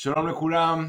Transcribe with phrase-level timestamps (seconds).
[0.00, 0.86] שלום לכולם,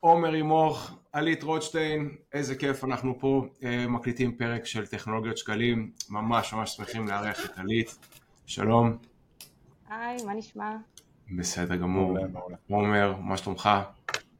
[0.00, 6.52] עומר ימוך, עלית רוטשטיין, איזה כיף אנחנו פה אה, מקליטים פרק של טכנולוגיות שקלים, ממש
[6.52, 7.98] ממש שמחים לארח את עלית,
[8.46, 8.96] שלום.
[9.90, 10.76] היי, מה נשמע?
[11.36, 12.18] בסדר גמור,
[12.70, 13.70] עומר, מה שלומך?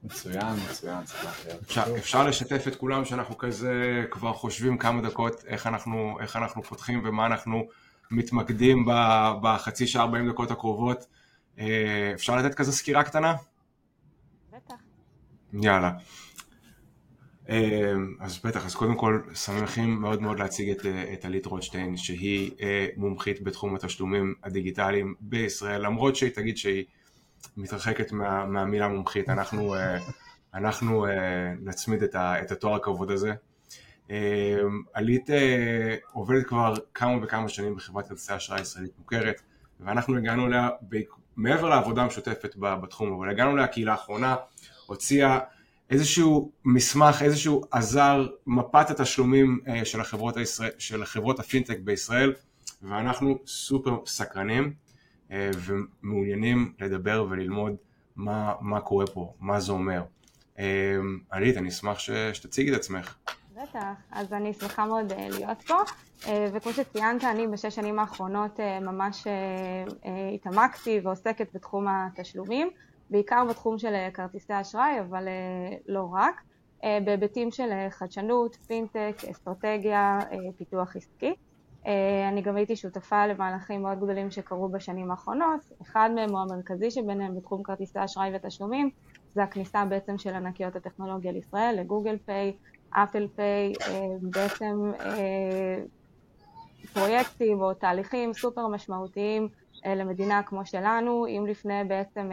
[0.04, 0.98] מצוין, מצוין,
[1.62, 6.62] אפשר, אפשר לשתף את כולם שאנחנו כזה כבר חושבים כמה דקות איך אנחנו, איך אנחנו
[6.62, 7.66] פותחים ומה אנחנו
[8.10, 8.86] מתמקדים
[9.42, 11.06] בחצי שעה 40 דקות הקרובות.
[11.58, 13.34] אה, אפשר לתת כזה סקירה קטנה?
[15.52, 15.90] יאללה.
[17.48, 21.96] אה, אז בטח, אז קודם כל שמחים מאוד מאוד להציג את, אה, את עלית רוטשטיין
[21.96, 22.50] שהיא
[22.96, 26.84] מומחית בתחום התשלומים הדיגיטליים בישראל, למרות שהיא תגיד שהיא
[27.56, 29.74] מתרחקת מה, מהמילה מומחית, אנחנו,
[30.54, 31.06] אנחנו
[31.60, 33.32] נצמיד את, ה, את התואר הכבוד הזה.
[34.92, 35.30] עלית
[36.12, 39.42] עובדת כבר כמה וכמה שנים בחברת כרטיסי אשראי ישראלית מוכרת,
[39.80, 40.68] ואנחנו הגענו אליה
[41.36, 44.36] מעבר לעבודה המשותפת בתחום, אבל הגענו אליה כי לאחרונה
[44.92, 45.38] הוציאה
[45.92, 52.32] איזשהו מסמך, איזשהו עזר, מפת התשלומים אה, של החברות, הישראל, של החברות הפינטק בישראל,
[52.82, 54.72] ואנחנו סופר סקרנים
[55.30, 57.76] אה, ומעוניינים לדבר וללמוד
[58.16, 60.02] מה, מה קורה פה, מה זה אומר.
[60.58, 60.64] אה,
[61.30, 61.98] עלית, אני אשמח
[62.32, 63.14] שתציגי את עצמך.
[63.62, 65.74] בטח, אז אני שמחה מאוד להיות פה,
[66.52, 69.26] וכמו שציינת, אני בשש שנים האחרונות ממש
[70.34, 72.70] התעמקתי ועוסקת בתחום התשלומים,
[73.12, 75.28] בעיקר בתחום של כרטיסי אשראי, אבל
[75.86, 76.42] לא רק,
[77.04, 80.18] בהיבטים של חדשנות, פינטק, אסטרטגיה,
[80.56, 81.34] פיתוח עסקי.
[82.28, 87.36] אני גם הייתי שותפה למהלכים מאוד גדולים שקרו בשנים האחרונות, אחד מהם הוא המרכזי שביניהם
[87.36, 88.90] בתחום כרטיסי אשראי ותשלומים,
[89.34, 92.52] זה הכניסה בעצם של ענקיות הטכנולוגיה לישראל, לגוגל פיי,
[92.90, 95.82] אפל פיי, אה, בעצם אה,
[96.92, 99.48] פרויקטים או תהליכים סופר משמעותיים
[99.86, 102.30] אה, למדינה כמו שלנו, אם לפני בעצם,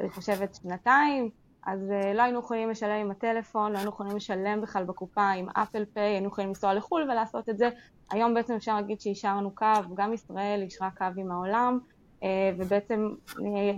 [0.00, 1.30] אני חושבת, שנתיים,
[1.66, 1.80] אז
[2.14, 6.02] לא היינו יכולים לשלם עם הטלפון, לא היינו יכולים לשלם בכלל בקופה עם אפל פיי,
[6.02, 7.68] היינו יכולים לנסוע לחו"ל ולעשות את זה.
[8.10, 11.78] היום בעצם אפשר להגיד שאישרנו קו, גם ישראל אישרה קו עם העולם,
[12.22, 13.08] אה, ובעצם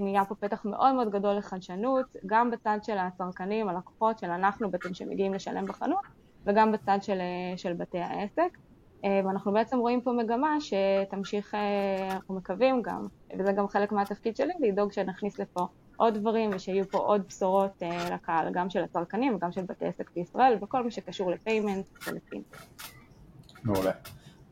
[0.00, 4.94] נהיה פה פתח מאוד מאוד גדול לחדשנות, גם בצד של הצרכנים, הלקוחות, של אנחנו בעצם
[4.94, 6.04] שמגיעים לשלם בחנות,
[6.44, 8.58] וגם בצד של, אה, של בתי העסק.
[9.04, 11.54] אה, ואנחנו בעצם רואים פה מגמה שתמשיך,
[12.10, 13.06] אנחנו מקווים גם,
[13.38, 15.66] וזה גם חלק מהתפקיד שלי, לדאוג שנכניס לפה
[15.98, 17.82] עוד דברים ושיהיו פה עוד בשורות
[18.12, 22.56] לקהל, גם של הצרכנים וגם של בתי עסק בישראל, וכל מה שקשור לפיימנט ולפינט.
[23.64, 23.92] מעולה.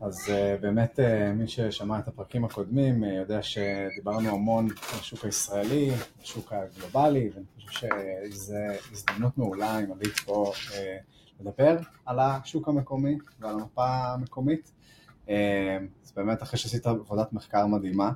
[0.00, 5.24] אז uh, באמת uh, מי ששמע את הפרקים הקודמים uh, יודע שדיברנו המון על השוק
[5.24, 5.90] הישראלי,
[6.22, 7.88] השוק הגלובלי, ואני חושב
[8.30, 8.54] שזו
[8.92, 10.74] הזדמנות מעולה עם עלית פה uh,
[11.40, 14.72] לדבר על השוק המקומי ועל המפה המקומית.
[15.26, 15.30] Uh,
[16.04, 18.10] אז באמת אחרי שעשית עבודת מחקר מדהימה,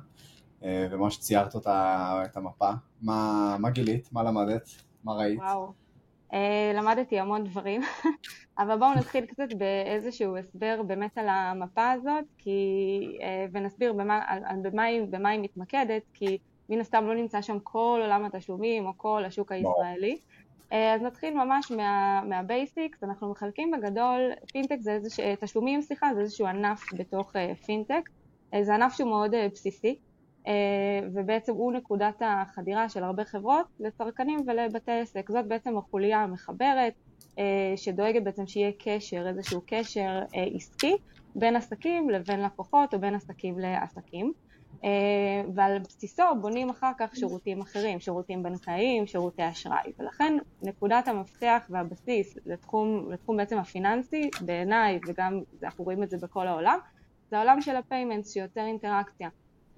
[0.61, 2.69] uh, וממש ציירת אותה, את המפה,
[3.01, 4.69] מה, מה גילית, מה למדת,
[5.03, 5.39] מה ראית?
[5.39, 5.71] וואו.
[6.31, 6.33] אה,
[6.73, 7.81] למדתי המון דברים,
[8.59, 14.43] אבל בואו נתחיל קצת באיזשהו הסבר באמת על המפה הזאת, כי, אה, ונסביר במה, על,
[14.45, 16.37] על במה, היא, במה היא מתמקדת, כי
[16.69, 20.17] מן הסתם לא נמצא שם כל עולם התשלומים או כל השוק הישראלי.
[20.69, 24.21] אה, אז נתחיל ממש מה, מה basics, אנחנו מחלקים בגדול,
[24.51, 28.09] פינטק זה איזשהו, תשלומים סליחה, זה איזשהו ענף בתוך אה, פינטק,
[28.53, 29.99] אה, זה ענף שהוא מאוד אה, בסיסי.
[30.47, 30.53] אה,
[31.13, 35.31] ובעצם הוא נקודת החדירה של הרבה חברות לצרכנים ולבתי עסק.
[35.31, 36.93] זאת בעצם החוליה המחברת
[37.39, 40.97] אה, שדואגת בעצם שיהיה קשר, איזשהו קשר אה, עסקי
[41.35, 44.33] בין עסקים לבין לקוחות או בין עסקים לעסקים.
[45.55, 49.91] ועל בסיסו בונים אחר כך שירותים אחרים, שירותים בנקאיים, שירותי אשראי.
[49.99, 56.47] ולכן נקודת המפתח והבסיס לתחום, לתחום בעצם הפיננסי, בעיניי, וגם אנחנו רואים את זה בכל
[56.47, 56.79] העולם,
[57.29, 59.29] זה העולם של ה payments שיוצר אינטראקציה.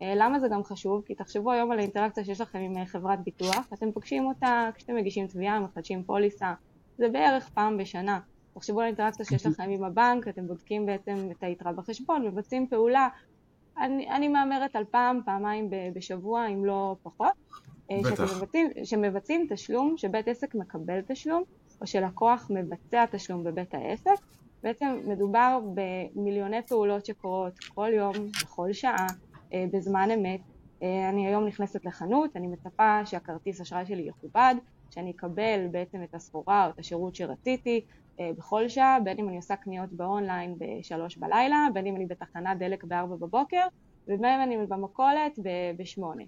[0.03, 1.03] אה, למה זה גם חשוב?
[1.05, 4.95] כי תחשבו היום על האינטראקציה שיש לכם עם אה, חברת ביטוח, אתם פוגשים אותה כשאתם
[4.95, 6.53] מגישים תביעה, מחדשים פוליסה,
[6.97, 8.19] זה בערך פעם בשנה.
[8.53, 13.07] תחשבו על האינטראקציה שיש לכם עם הבנק, אתם בודקים בעצם את היתרה בחשבון, מבצעים פעולה,
[13.77, 17.31] אני, אני מהמרת על פעם, פעמיים בשבוע, אם לא פחות.
[17.91, 17.97] אה.
[18.37, 21.43] מבצעים, שמבצעים תשלום, שבית עסק מקבל תשלום,
[21.81, 24.15] או שלקוח מבצע תשלום בבית העסק.
[24.63, 29.07] בעצם מדובר במיליוני פעולות שקורות כל יום, בכל שעה,
[29.71, 30.39] בזמן אמת.
[30.83, 34.55] אה, אני היום נכנסת לחנות, אני מצפה שהכרטיס אשראי שלי יכובד,
[34.89, 37.85] שאני אקבל בעצם את הסחורה או את השירות שרציתי
[38.19, 42.57] אה, בכל שעה, בין אם אני עושה קניות באונליין בשלוש בלילה, בין אם אני בתחנת
[42.57, 43.67] דלק בארבע בבוקר,
[44.07, 45.39] ובין אם אני במכולת
[45.77, 46.23] בשמונה.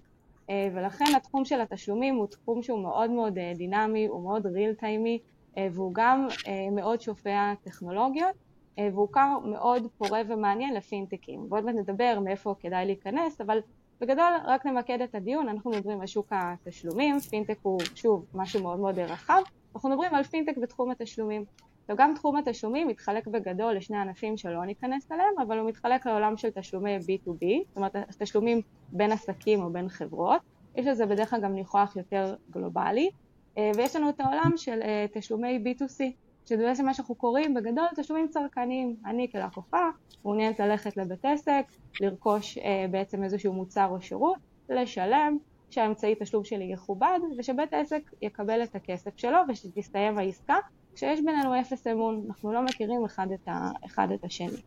[0.74, 5.18] ולכן התחום של התשלומים הוא תחום שהוא מאוד מאוד דינמי, הוא מאוד ריל טיימי,
[5.56, 6.28] והוא גם
[6.72, 8.45] מאוד שופע טכנולוגיות.
[8.78, 11.46] אה, והוא כר מאוד פורה ומעניין לפינטקים.
[11.50, 13.58] ועוד מעט נדבר מאיפה כדאי להיכנס, אבל
[14.00, 18.78] בגדול, רק נמקד את הדיון, אנחנו מדברים על שוק התשלומים, פינטק הוא שוב משהו מאוד
[18.78, 19.42] מאוד רחב,
[19.74, 21.44] אנחנו מדברים על פינטק בתחום התשלומים.
[21.88, 26.50] וגם תחום התשלומים מתחלק בגדול לשני ענפים שלא ניכנס אליהם, אבל הוא מתחלק לעולם של
[26.50, 30.40] תשלומי B2B, זאת אומרת תשלומים בין עסקים או בין חברות,
[30.76, 33.10] יש לזה בדרך כלל גם ניחוח יותר גלובלי,
[33.58, 36.04] אה, ויש לנו את העולם של אה, תשלומי B2C,
[36.46, 38.96] שזה בעצם מה שאנחנו קוראים בגדול תשלומים צרכניים.
[39.06, 39.90] אני כלקוחה
[40.24, 41.64] מעוניינת ללכת לבית עסק,
[42.00, 44.36] לרכוש אה, בעצם איזשהו מוצר או שירות,
[44.68, 45.36] לשלם,
[45.70, 50.56] שהאמצעי תשלום שלי יכובד, ושבית העסק יקבל את הכסף שלו ושתסתיים העסקה,
[50.94, 54.60] כשיש בינינו אפס אמון, אנחנו לא מכירים אחד את, ה, אחד את השני.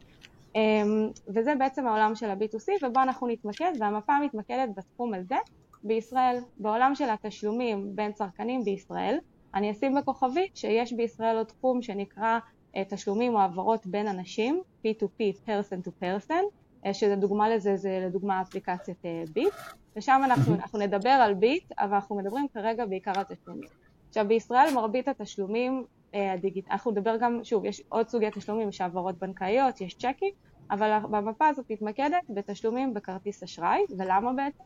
[0.56, 5.36] אמ, וזה בעצם העולם של ה-B2C ובו אנחנו נתמקד והמפה מתמקדת בתחום הזה
[5.84, 9.18] בישראל, בעולם של התשלומים בין צרכנים בישראל,
[9.56, 12.40] אני אשים בכוכבי שיש בישראל עוד תחום שנקרא
[12.76, 16.44] אה, תשלומים או העברות בין אנשים, P2P, person to person,
[16.86, 19.02] אה, שזה דוגמה לזה, זה לדוגמה אפליקציית
[19.34, 23.70] ביט, אה, ושם אנחנו, אנחנו נדבר על ביט, אבל אנחנו מדברים כרגע בעיקר על תשלומים.
[24.10, 26.68] עכשיו בישראל מרבית התשלומים הדיגיט...
[26.72, 30.32] אנחנו נדבר גם, שוב, יש עוד סוגי תשלומים, יש העברות בנקאיות, יש צ'קים,
[30.72, 34.64] אבל במפה הזאת מתמקדת בתשלומים בכרטיס אשראי, ולמה בעצם?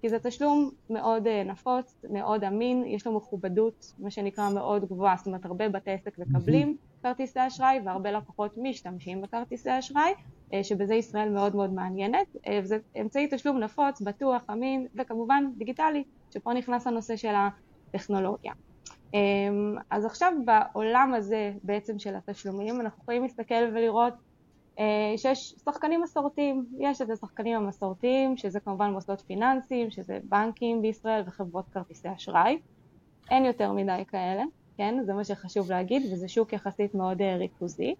[0.00, 5.14] כי זה תשלום מאוד אה, נפוץ, מאוד אמין, יש לו מכובדות, מה שנקרא מאוד גבוהה,
[5.16, 10.12] זאת אומרת הרבה בתי עסק מקבלים כרטיסי אשראי והרבה לקוחות משתמשים בכרטיסי אשראי,
[10.52, 16.04] אה, שבזה ישראל מאוד מאוד מעניינת, אה, וזה אמצעי תשלום נפוץ, בטוח, אמין וכמובן דיגיטלי,
[16.30, 17.34] שפה נכנס הנושא של
[17.88, 18.52] הטכנולוגיה.
[19.90, 24.12] אז עכשיו בעולם הזה בעצם של התשלומים אנחנו יכולים להסתכל ולראות
[25.16, 31.68] שיש שחקנים מסורתיים, יש את השחקנים המסורתיים שזה כמובן מוסדות פיננסיים, שזה בנקים בישראל וחברות
[31.68, 32.58] כרטיסי אשראי,
[33.30, 34.42] אין יותר מדי כאלה,
[34.76, 37.94] כן, זה מה שחשוב להגיד וזה שוק יחסית מאוד אה, ריכוזי.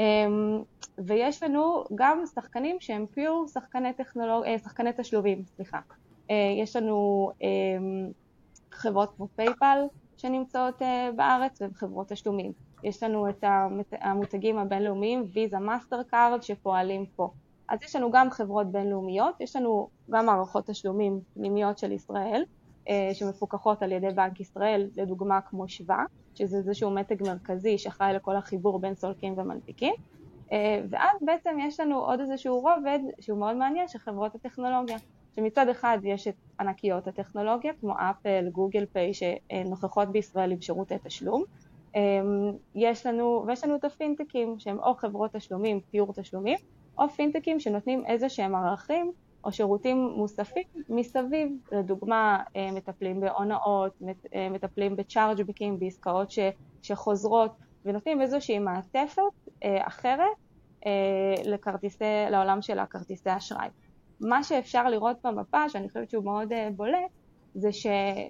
[0.00, 0.62] אמ,
[0.98, 4.44] ויש לנו גם שחקנים שהם pure שחקני, טכנולוג...
[4.44, 5.80] אה, שחקני תשלומים, סליחה,
[6.62, 8.10] יש לנו אמ,
[8.72, 9.78] חברות כמו פייפל
[10.16, 10.82] שנמצאות
[11.16, 12.52] בארץ וחברות תשלומים
[12.82, 13.44] יש לנו את
[14.00, 17.30] המותגים הבינלאומיים, ויזה מאסטר קארד שפועלים פה.
[17.68, 22.44] אז יש לנו גם חברות בינלאומיות, יש לנו גם מערכות תשלומים פנימיות של ישראל,
[22.88, 28.36] אה, שמפוקחות על ידי בנק ישראל, לדוגמה כמו שווה, שזה איזשהו מתג מרכזי שאחראי לכל
[28.36, 29.94] החיבור בין סולקים ומנפיקים,
[30.52, 34.96] אה, ואז בעצם יש לנו עוד איזשהו רובד שהוא מאוד מעניין של חברות הטכנולוגיה,
[35.36, 41.44] שמצד אחד יש את ענקיות הטכנולוגיה כמו אפל, גוגל פיי שנוכחות בישראל עם שירותי תשלום,
[42.74, 46.58] יש לנו, ויש לנו את הפינטקים שהם או חברות תשלומים, פיור תשלומים,
[46.98, 49.12] או פינטקים שנותנים איזה שהם ערכים
[49.44, 53.92] או שירותים מוספים מסביב, לדוגמה אה, מטפלים בהונאות,
[54.34, 56.38] אה, מטפלים בצ'ארג'בקים, בעסקאות ש,
[56.82, 57.52] שחוזרות
[57.84, 59.22] ונותנים איזושהי מעטפת
[59.64, 60.26] אה, אחרת
[61.44, 63.68] לכרטיסי, לעולם של הכרטיסי אשראי.
[64.20, 67.10] מה שאפשר לראות במפה, שאני חושבת שהוא מאוד בולט,
[67.54, 67.86] זה ש...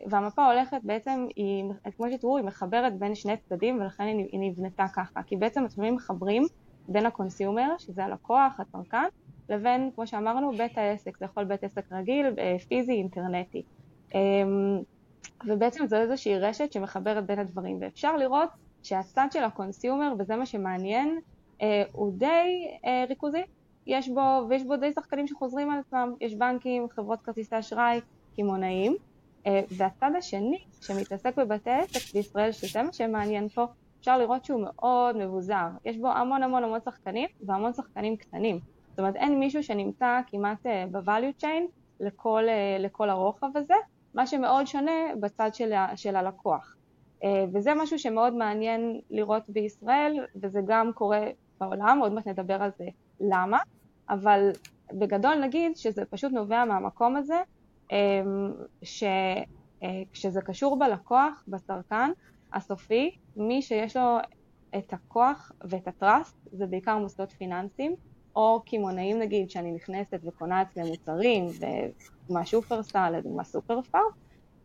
[0.07, 1.65] והמפה הולכת בעצם, היא,
[1.97, 6.43] כמו שתראו, היא מחברת בין שני צדדים ולכן היא, נבנתה ככה, כי בעצם התשלומים מחברים
[6.89, 9.05] בין ה consumer, שזה הלקוח, הצרכן,
[9.49, 13.63] לבין, כמו שאמרנו, בית העסק, זה יכול בית עסק רגיל, אה, פיזי, אינטרנטי.
[14.15, 14.83] אמ,
[15.47, 18.49] ובעצם זו איזושהי רשת שמחברת בין הדברים, ואפשר לראות
[18.83, 21.19] שהצד של ה consumer, וזה מה שמעניין,
[21.63, 23.43] אה, הוא די אה, ריכוזי,
[23.87, 28.01] יש בו, ויש בו די שחקנים שחוזרים על עצמם, יש בנקים, חברות כרטיסי אשראי,
[28.37, 28.97] קמעונאים,
[29.47, 33.67] והצד השני שמתעסק בבתי עסק בישראל, שזה מה שמעניין פה,
[34.01, 35.69] אפשר לראות שהוא מאוד מבוזר.
[35.85, 38.59] יש בו המון המון המון שחקנים והמון שחקנים קטנים.
[38.91, 41.63] זאת אומרת אין מישהו שנמצא כמעט ב-value chain
[42.01, 43.75] לכל, אה, לכל הרוחב הזה,
[44.15, 46.77] מה שמאוד שונה בצד של, של הלקוח.
[47.25, 51.27] אה, וזה משהו שמאוד מעניין לראות בישראל, וזה גם קורה
[51.61, 52.87] בעולם, עוד מעט נדבר על זה
[53.21, 53.59] למה,
[54.09, 54.51] אבל
[54.93, 57.41] בגדול נגיד שזה פשוט נובע מהמקום הזה
[58.83, 62.11] שכשזה אה, קשור בלקוח, בצרכן
[62.53, 64.19] הסופי, מי שיש לו
[64.79, 67.95] את הכוח ואת הטראסט זה בעיקר מוסדות פיננסיים
[68.37, 74.01] או קמעונאים נגיד שאני נכנסת וקונה אצלם מוצרים ודוגמה שופרסל, לדוגמה סופר פאר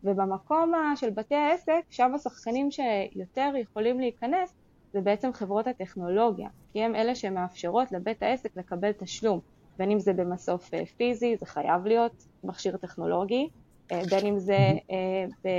[0.04, 4.54] ובמקום של בתי העסק שם השחקנים שיותר יכולים להיכנס
[4.92, 9.40] זה בעצם חברות הטכנולוגיה כי הם אלה שמאפשרות לבית העסק לקבל תשלום
[9.78, 12.12] בין אם זה במסוף אה, פיזי, זה חייב להיות
[12.44, 13.48] מכשיר טכנולוגי,
[13.92, 15.50] אה, בין אם זה אה,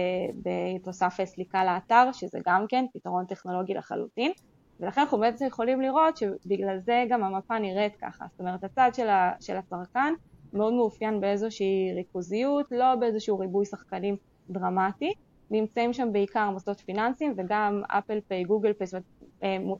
[0.45, 4.31] בתוסף סליקה לאתר, שזה גם כן פתרון טכנולוגי לחלוטין,
[4.79, 9.09] ולכן אנחנו בעצם יכולים לראות שבגלל זה גם המפה נראית ככה, זאת אומרת הצד של,
[9.09, 10.13] ה, של הצרכן
[10.53, 14.15] מאוד מאופיין באיזושהי ריכוזיות, לא באיזשהו ריבוי שחקנים
[14.49, 15.13] דרמטי,
[15.51, 19.01] נמצאים שם בעיקר מוסדות פיננסיים וגם אפל פיי, גוגל פיי, זאת
[19.43, 19.79] אומרת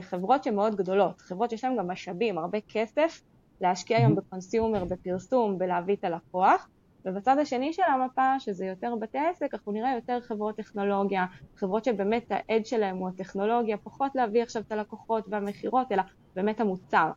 [0.00, 3.20] חברות שהן מאוד גדולות, חברות שיש להן גם משאבים, הרבה כסף
[3.62, 6.68] להשקיע היום בקונסיומר, בפרסום, בלהביא את הלקוח,
[7.04, 11.26] ובצד השני של המפה, שזה יותר בתי עסק, אנחנו נראה יותר חברות טכנולוגיה,
[11.56, 16.02] חברות שבאמת העד שלהם הוא הטכנולוגיה, פחות להביא עכשיו את הלקוחות והמכירות, אלא
[16.36, 17.10] באמת המוצר.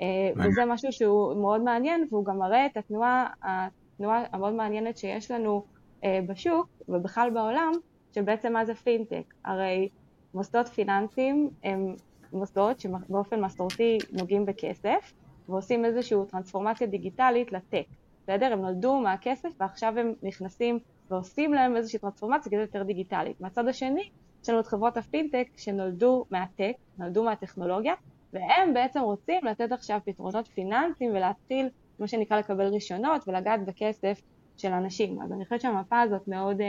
[0.00, 5.30] אה, וזה משהו שהוא מאוד מעניין, והוא גם מראה את התנועה, התנועה המאוד מעניינת שיש
[5.30, 5.64] לנו
[6.04, 7.72] אה, בשוק, ובכלל בעולם,
[8.14, 9.34] של בעצם מה זה פינטק.
[9.44, 9.88] הרי
[10.34, 11.94] מוסדות פיננסיים הם
[12.32, 15.12] מוסדות שבאופן מסורתי נוגעים בכסף,
[15.48, 17.84] ועושים איזושהי טרנספורמציה דיגיטלית לטק.
[18.22, 18.52] בסדר?
[18.52, 20.78] הם נולדו מהכסף ועכשיו הם נכנסים
[21.10, 23.40] ועושים להם איזושהי טרנספורמציה כדי יותר דיגיטלית.
[23.40, 24.10] מהצד השני,
[24.42, 27.94] יש לנו את חברות הפינטק שנולדו מהטק, נולדו מהטכנולוגיה,
[28.32, 31.68] והם בעצם רוצים לתת עכשיו פתרונות פיננסיים ולהתחיל,
[31.98, 34.22] מה שנקרא, לקבל רישיונות ולגעת בכסף
[34.56, 35.22] של אנשים.
[35.22, 36.60] אז אני חושבת שהמפה הזאת מאוד,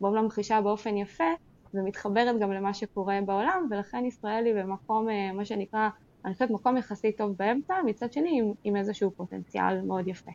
[0.00, 1.24] מאוד ממחישה באופן יפה
[1.74, 5.88] ומתחברת גם למה שקורה בעולם, ולכן ישראל היא במקום, אה, מה שנקרא,
[6.24, 10.30] אני חושבת מקום יחסית טוב באמצע, מצד שני עם, עם איזשהו פוטנציאל מאוד יפה.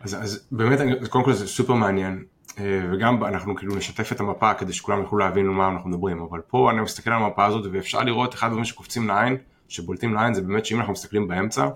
[0.00, 0.78] אז, אז באמת,
[1.10, 2.24] קודם כל זה סופר מעניין,
[2.58, 6.22] אה, וגם אנחנו כאילו נשתף את המפה כדי שכולם יוכלו להבין על מה אנחנו מדברים,
[6.22, 9.36] אבל פה אני מסתכל על המפה הזאת ואפשר לראות אחד הדברים שקופצים לעין,
[9.68, 11.68] שבולטים לעין זה באמת שאם אנחנו מסתכלים באמצע,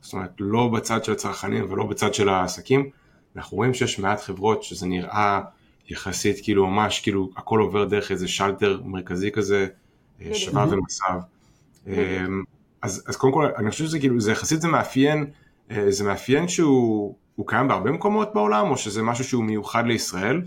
[0.00, 2.90] זאת אומרת לא בצד של הצרכנים ולא בצד של העסקים,
[3.36, 5.40] אנחנו רואים שיש מעט חברות שזה נראה
[5.88, 9.66] יחסית כאילו ממש כאילו הכל עובר דרך איזה שלטר מרכזי כזה,
[10.20, 11.20] אה, שווה ומסב.
[12.84, 15.26] אה, אז, אז קודם כל אני חושב שזה כאילו זה יחסית זה מאפיין,
[15.88, 20.42] זה מאפיין שהוא הוא קיים בהרבה מקומות בעולם, או שזה משהו שהוא מיוחד לישראל?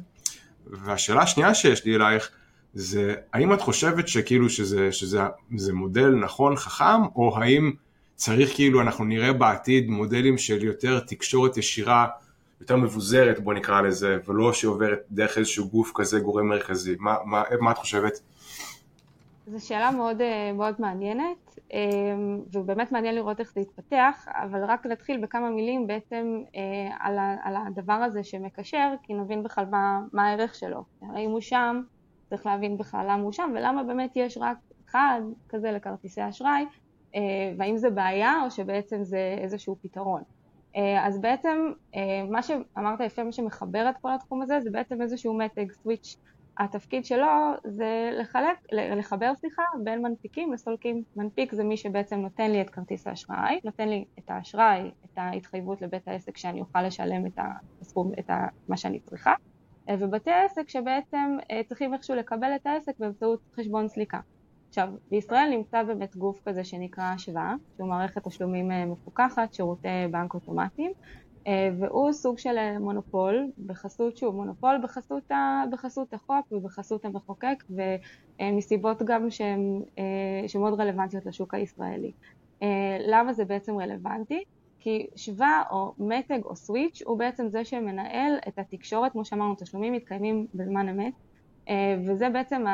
[0.68, 2.30] והשאלה השנייה שיש לי אלייך,
[2.74, 5.22] זה האם את חושבת שכאילו שזה, שזה
[5.58, 7.72] שזה מודל נכון, חכם, או האם
[8.16, 12.08] צריך כאילו אנחנו נראה בעתיד מודלים של יותר תקשורת ישירה,
[12.62, 17.44] יותר מבוזרת בוא נקרא לזה, ולא שעוברת דרך איזשהו גוף כזה גורם מרכזי, מה, מה,
[17.60, 18.20] מה את חושבת?
[19.48, 21.43] זו שאלה מאוד, אה, מאוד מעניינת, אה,
[22.54, 27.56] ובאמת מעניין לראות איך זה יתפתח, אבל רק נתחיל בכמה מילים בעצם אה, על, על
[27.68, 30.84] הדבר הזה שמקשר, כי נבין בכלל מה, מה הערך שלו.
[31.02, 31.82] הרי אם הוא שם,
[32.30, 34.58] צריך להבין בכלל למה הוא שם, ולמה באמת יש רק
[34.90, 36.66] אחד כזה לכרטיסי אשראי,
[37.58, 40.22] והאם זה בעיה או שבעצם זה איזשהו פתרון.
[41.02, 41.72] אז בעצם
[42.30, 46.18] מה שאמרת יפה, מה שמחבר את כל התחום הזה, זה בעצם איזשהו מתג, סוויץ'
[46.58, 51.04] התפקיד שלו זה לחלק, לחבר סליחה בין מנפיקים לסולקים.
[51.16, 55.82] מנפיק זה מי שבעצם נותן לי את כרטיס האשראי, נותן לי את האשראי, את ההתחייבות
[55.82, 57.40] לבית העסק שאני אוכל לשלם את
[57.82, 58.30] הסכום, את
[58.68, 59.34] מה שאני צריכה,
[59.92, 64.20] ובתי העסק שבעצם אה, צריכים איכשהו לקבל את העסק באמצעות חשבון סליקה.
[64.70, 70.34] עכשיו, בישראל נמצא באמת גוף כזה שנקרא השוואה, שהוא מערכת תשלומים אה, מפוקחת, שירותי בנק
[70.34, 71.33] אוטומטיים, אה,
[71.80, 77.64] והוא סוג של אה, מונופול, בחסות שהוא מונופול בחסות, ה, בחסות החוק ובחסות המחוקק
[78.40, 79.82] ומסיבות גם שהן
[80.60, 82.12] מאוד רלוונטיות לשוק הישראלי.
[82.64, 84.44] אה, למה זה בעצם רלוונטי?
[84.80, 89.94] כי שווה או מתג או סוויץ' הוא בעצם זה שמנהל את התקשורת, כמו שאמרנו, תשלומים
[89.94, 91.14] מתקיימים בזמן אמת,
[92.08, 92.66] וזה בעצם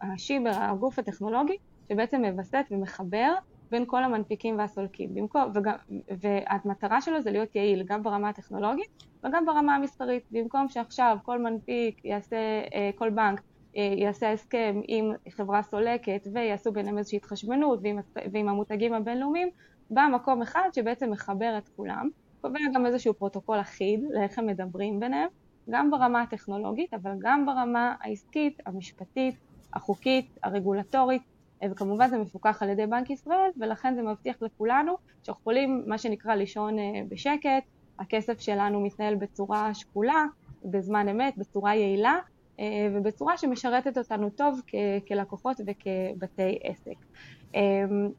[0.00, 1.56] השיבר, הגוף הטכנולוגי,
[1.88, 3.34] שבעצם מווסת ומחבר
[3.70, 5.14] בין כל המנפיקים והסולקים.
[5.14, 5.74] במקום, וגם,
[6.20, 10.22] והמטרה שלו זה להיות יעיל גם ברמה הטכנולוגית וגם ברמה המסחרית.
[10.30, 12.36] במקום שעכשיו כל מנפיק יעשה,
[12.74, 13.40] אה, כל בנק
[13.76, 17.98] אה, יעשה הסכם עם חברה סולקת ויעשו ביניהם איזושהי התחשבנות ועם,
[18.32, 19.48] ועם המותגים הבינלאומיים,
[19.90, 22.08] בא מקום אחד שבעצם מחבר את כולם,
[22.40, 25.28] קובע גם איזשהו פרוטוקול אחיד לאיך הם מדברים ביניהם,
[25.70, 29.34] גם ברמה הטכנולוגית אבל גם ברמה העסקית, המשפטית,
[29.74, 31.22] החוקית, הרגולטורית,
[31.70, 34.92] וכמובן זה מפוקח על ידי בנק ישראל ולכן זה מבטיח לכולנו
[35.22, 37.64] שאנחנו יכולים מה שנקרא לישון אה, בשקט,
[37.98, 40.24] הכסף שלנו מתנהל בצורה שקולה,
[40.64, 42.18] בזמן אמת, בצורה יעילה
[42.60, 44.60] אה, ובצורה שמשרתת אותנו טוב
[45.08, 46.96] כלקוחות וכבתי עסק.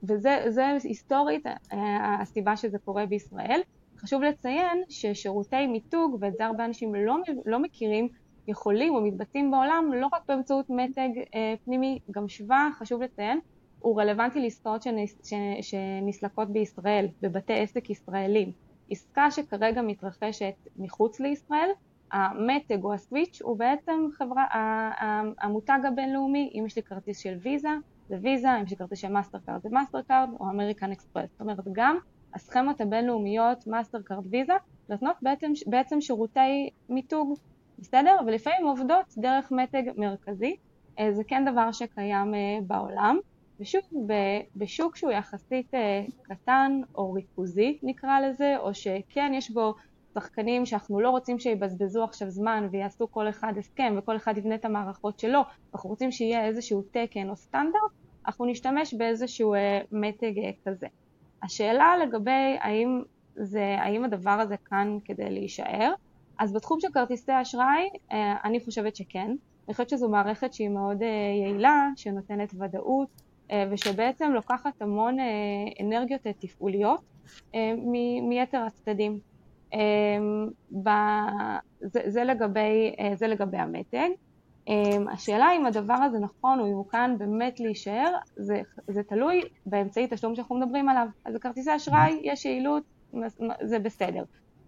[0.04, 1.46] וזה היסטורית
[2.22, 3.62] הסיבה שזה קורה בישראל.
[3.98, 8.08] חשוב לציין ששירותי מיתוג, ואת זה הרבה אנשים לא, לא מכירים,
[8.48, 13.40] יכולים או מתבצעים בעולם לא רק באמצעות מתג אה, פנימי, גם שווה, חשוב לציין,
[13.80, 18.52] הוא רלוונטי לעסקאות שנס, שנסלקות בישראל, בבתי עסק ישראלים.
[18.90, 21.70] עסקה שכרגע מתרחשת מחוץ לישראל,
[22.12, 24.46] המתג או ה switch הוא בעצם חברה,
[25.42, 27.70] המותג הבינלאומי, אם יש לי כרטיס של ויזה
[28.10, 31.32] זה ויזה, אם יש לי כרטיס של מאסטר קארד זה מאסטר קארד או אמריקן אקספרס.
[31.32, 31.98] זאת אומרת גם
[32.34, 34.54] הסכמות הבינלאומיות מאסטר קארד ויזה
[34.90, 37.34] נותנות בעצם, בעצם שירותי מיתוג
[37.80, 38.18] בסדר?
[38.28, 40.56] ולפעמים עובדות דרך מתג מרכזי,
[41.00, 43.18] אה, זה כן דבר שקיים אה, בעולם,
[43.60, 43.82] ושוב,
[44.56, 49.74] בשוק שהוא יחסית אה, קטן או ריכוזי נקרא לזה, או שכן יש בו
[50.14, 54.66] שחקנים שאנחנו לא רוצים שיבזבזו עכשיו זמן ויעשו כל אחד הסכם וכל אחד יבנה את
[54.66, 55.42] המערכות שלו,
[55.74, 57.92] אנחנו רוצים שיהיה איזשהו תקן או סטנדרט,
[58.26, 59.56] אנחנו נשתמש באיזשהו
[59.92, 60.34] מתג
[60.66, 60.88] כזה.
[61.44, 63.02] השאלה לגבי האם
[63.36, 65.94] זה האם הדבר הזה כאן כדי להישאר.
[66.38, 69.32] אז בתחום של כרטיסי אשראי, אה, אני חושבת שכן.
[69.68, 71.08] אני חושבת שזו מערכת שהיא מאוד אה,
[71.42, 73.22] יעילה, שנותנת ודאות,
[73.72, 75.18] ושבעצם לוקחת המון
[75.82, 77.02] אנרגיות תפעוליות
[78.22, 79.20] מיתר הצדדים.
[81.90, 84.10] זה לגבי, זה לגבי המתג.
[85.12, 90.08] השאלה אם הדבר הזה נכון או אם הוא כאן באמת להישאר, זה, זה תלוי באמצעי
[90.10, 91.08] תשלום שאנחנו מדברים עליו.
[91.26, 92.84] אז בכרטיסי אשראי יש יעילות,
[93.62, 94.24] זה בסדר.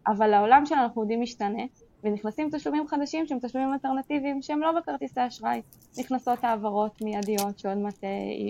[0.08, 1.64] אבל העולם שלנו אנחנו יודעים משתנה,
[2.04, 5.62] ונכנסים תשלומים חדשים שהם תשלומים אלטרנטיביים שהם לא בכרטיסי אשראי.
[6.00, 8.10] נכנסות העברות מיידיות שעוד מעט, אה,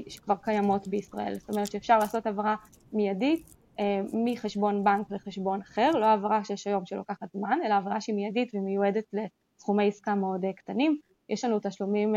[0.10, 1.36] שכבר קיימות בישראל.
[1.36, 2.56] זאת אומרת שאפשר לעשות העברה
[2.94, 8.16] מיידית אה, מחשבון בנק לחשבון אחר, לא העברה שיש היום שלוקחת זמן, אלא העברה שהיא
[8.16, 10.98] מיידית ומיועדת לסכומי עסקה מאוד אה, קטנים.
[11.30, 12.16] יש לנו תשלומים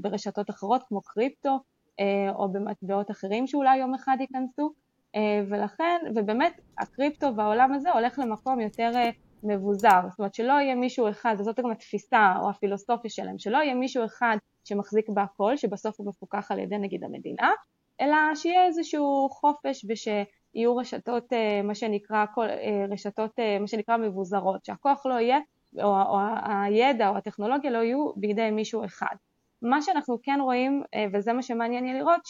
[0.00, 1.58] ברשתות אחרות כמו קריפטו
[2.34, 4.72] או במטבעות אחרים שאולי יום אחד ייכנסו
[5.48, 8.90] ולכן, ובאמת הקריפטו והעולם הזה הולך למקום יותר
[9.42, 13.74] מבוזר, זאת אומרת שלא יהיה מישהו אחד, וזאת גם התפיסה או הפילוסופיה שלהם, שלא יהיה
[13.74, 17.50] מישהו אחד שמחזיק בהכל, שבסוף הוא מפוקח על ידי נגיד המדינה,
[18.00, 21.32] אלא שיהיה איזשהו חופש ושיהיו רשתות,
[21.64, 22.24] מה שנקרא,
[22.90, 25.38] רשתות, מה שנקרא מבוזרות, שהכוח לא יהיה
[25.82, 26.18] או, או
[26.64, 29.16] הידע או הטכנולוגיה לא יהיו בידי מישהו אחד.
[29.62, 32.20] מה שאנחנו כן רואים, אה, וזה מה שמעניין יהיה לראות,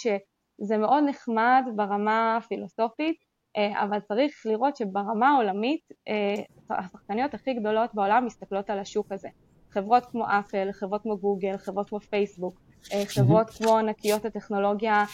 [0.60, 3.16] שזה מאוד נחמד ברמה הפילוסופית,
[3.56, 6.34] אה, אבל צריך לראות שברמה העולמית אה,
[6.70, 9.28] השחקניות הכי גדולות בעולם מסתכלות על השוק הזה.
[9.70, 12.60] חברות כמו אפל, חברות כמו גוגל, חברות כמו פייסבוק,
[13.06, 15.04] חברות כמו ענקיות הטכנולוגיה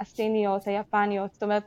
[0.00, 1.64] הסיניות, היפניות, זאת אומרת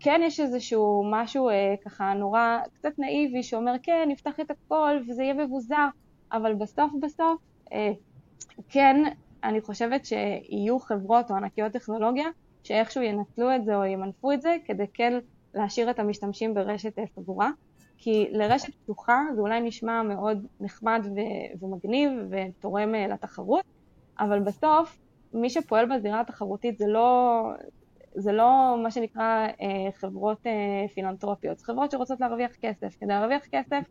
[0.00, 5.22] כן יש איזשהו משהו אה, ככה נורא קצת נאיבי שאומר כן נפתח את הכל וזה
[5.22, 5.86] יהיה מבוזר
[6.32, 7.40] אבל בסוף בסוף
[7.72, 7.92] אה,
[8.68, 9.04] כן
[9.44, 12.26] אני חושבת שיהיו חברות או ענקיות טכנולוגיה
[12.62, 15.18] שאיכשהו ינצלו את זה או ימנפו את זה כדי כן
[15.54, 17.50] להשאיר את המשתמשים ברשת אה, סגורה
[17.96, 23.64] כי לרשת פתוחה זה אולי נשמע מאוד נחמד ו- ומגניב ותורם אה, לתחרות
[24.20, 24.98] אבל בסוף
[25.34, 27.42] מי שפועל בזירה התחרותית זה לא,
[28.14, 32.96] זה לא מה שנקרא אה, חברות אה, פילנטרופיות, זה חברות שרוצות להרוויח כסף.
[33.00, 33.82] כדי להרוויח כסף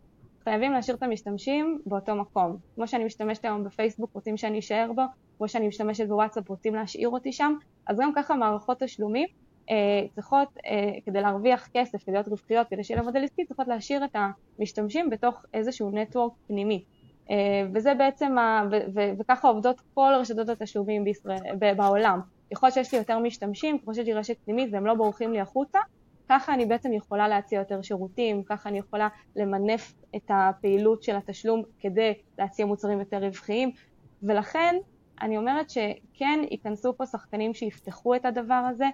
[0.44, 2.58] חייבים להשאיר את המשתמשים באותו מקום.
[2.76, 5.02] כמו שאני משתמשת היום בפייסבוק, רוצים שאני אשאר בו,
[5.38, 7.54] כמו שאני משתמשת בוואטסאפ, רוצים להשאיר אותי שם,
[7.88, 9.28] אז גם ככה מערכות תשלומים
[9.70, 9.76] אה,
[10.16, 14.16] צריכות, אה, כדי להרוויח כסף, כדי להיות רווחיות, כדי שיהיה למודל עסקי, צריכות להשאיר את
[14.60, 16.84] המשתמשים בתוך איזשהו נטוורק פנימי.
[17.30, 17.36] אה,
[17.74, 22.20] וזה בעצם, ה, ו, ו, וככה עובדות כל רשתות התשלומים בישראל, בעולם.
[22.54, 25.80] ככל שיש לי יותר משתמשים, ככל שיש לי רשת פנימית והם לא בורחים לי החוצה,
[26.30, 31.64] ככה אני בעצם יכולה להציע יותר שירותים, ככה אני יכולה למנף את הפעילות של התשלום
[31.80, 33.72] כדי להציע מוצרים יותר רווחיים,
[34.24, 34.76] ולכן
[35.22, 38.86] אני אומרת שכן ייכנסו פה שחקנים שיפתחו את הדבר הזה,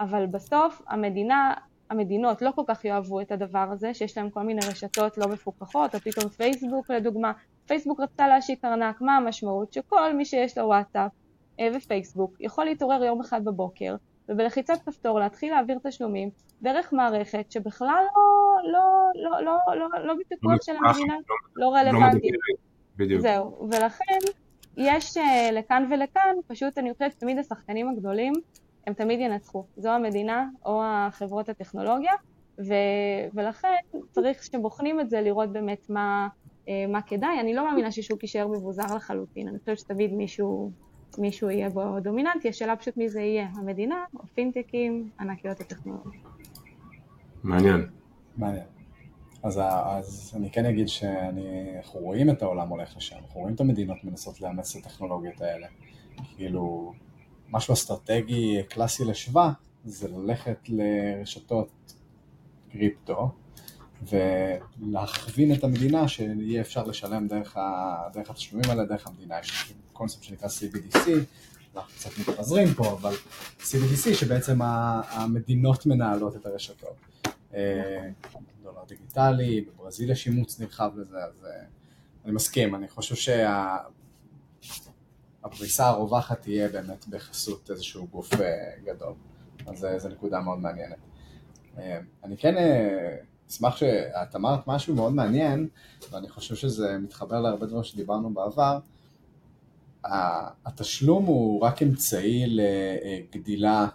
[0.00, 1.54] אבל בסוף המדינה,
[1.90, 5.94] המדינות לא כל כך יאהבו את הדבר הזה, שיש להם כל מיני רשתות לא מפוקחות,
[5.94, 7.32] או פתאום פייסבוק לדוגמה,
[7.66, 9.72] פייסבוק רצתה להשיק ארנק, מה המשמעות?
[9.72, 11.12] שכל מי שיש לו וואטסאפ
[11.60, 13.96] אה, ופייסבוק יכול להתעורר יום אחד בבוקר
[14.30, 16.30] ובלחיצת כפתור להתחיל להעביר תשלומים
[16.62, 18.04] דרך מערכת שבכלל
[18.72, 18.80] לא,
[19.14, 22.34] לא, לא, לא, לא, לא בפיקוח של המדינה, לא, לא רלוונטית.
[22.96, 23.20] בדיוק.
[23.20, 24.18] זהו, ולכן
[24.76, 28.32] יש אה, לכאן ולכאן, פשוט אני חושבת שתמיד השחקנים הגדולים
[28.86, 32.12] הם תמיד ינצחו, זו המדינה או החברות הטכנולוגיה,
[32.58, 32.74] ו,
[33.34, 33.68] ולכן
[34.10, 36.28] צריך כשבוחנים את זה לראות באמת מה,
[36.68, 37.40] אה, מה כדאי.
[37.40, 40.70] אני לא מאמינה ששוק יישאר מבוזר לחלוטין, אני חושבת שתמיד מישהו
[41.18, 46.20] מישהו יהיה בו דומיננטי, השאלה פשוט מי זה יהיה, המדינה או פינטקים, ענקיות הטכנולוגיה.
[47.42, 47.88] מעניין.
[48.36, 48.64] מעניין.
[49.42, 54.04] אז, אז אני כן אגיד שאנחנו רואים את העולם הולך לשם, אנחנו רואים את המדינות
[54.04, 55.66] מנסות לאמץ את הטכנולוגיות האלה.
[56.36, 56.92] כאילו,
[57.50, 59.52] משהו אסטרטגי קלאסי לשווה
[59.84, 61.94] זה ללכת לרשתות
[62.72, 63.30] קריפטו
[64.08, 67.96] ולהכווין את המדינה שיהיה אפשר לשלם דרך, ה...
[68.12, 69.38] דרך התשלומים האלה, דרך המדינה.
[69.40, 71.08] יש קונספט שנקרא CBDC,
[71.76, 73.14] אנחנו קצת מתפזרים פה, אבל
[73.60, 76.96] CBDC שבעצם המדינות מנהלות את הרשתות.
[77.54, 78.08] אה,
[78.62, 81.50] דולר דיגיטלי, בברזיל יש אימוץ נרחב לזה, אז אה,
[82.24, 83.34] אני מסכים, אני חושב
[85.42, 89.14] שהפריסה הרווחת תהיה באמת בחסות איזשהו גוף אה, גדול,
[89.66, 90.98] אז זו נקודה מאוד מעניינת.
[92.24, 92.54] אני כן
[93.50, 95.68] אשמח שאת אמרת משהו מאוד מעניין,
[96.10, 98.78] ואני חושב שזה מתחבר להרבה דברים שדיברנו בעבר,
[100.66, 103.86] התשלום הוא רק אמצעי לגדילה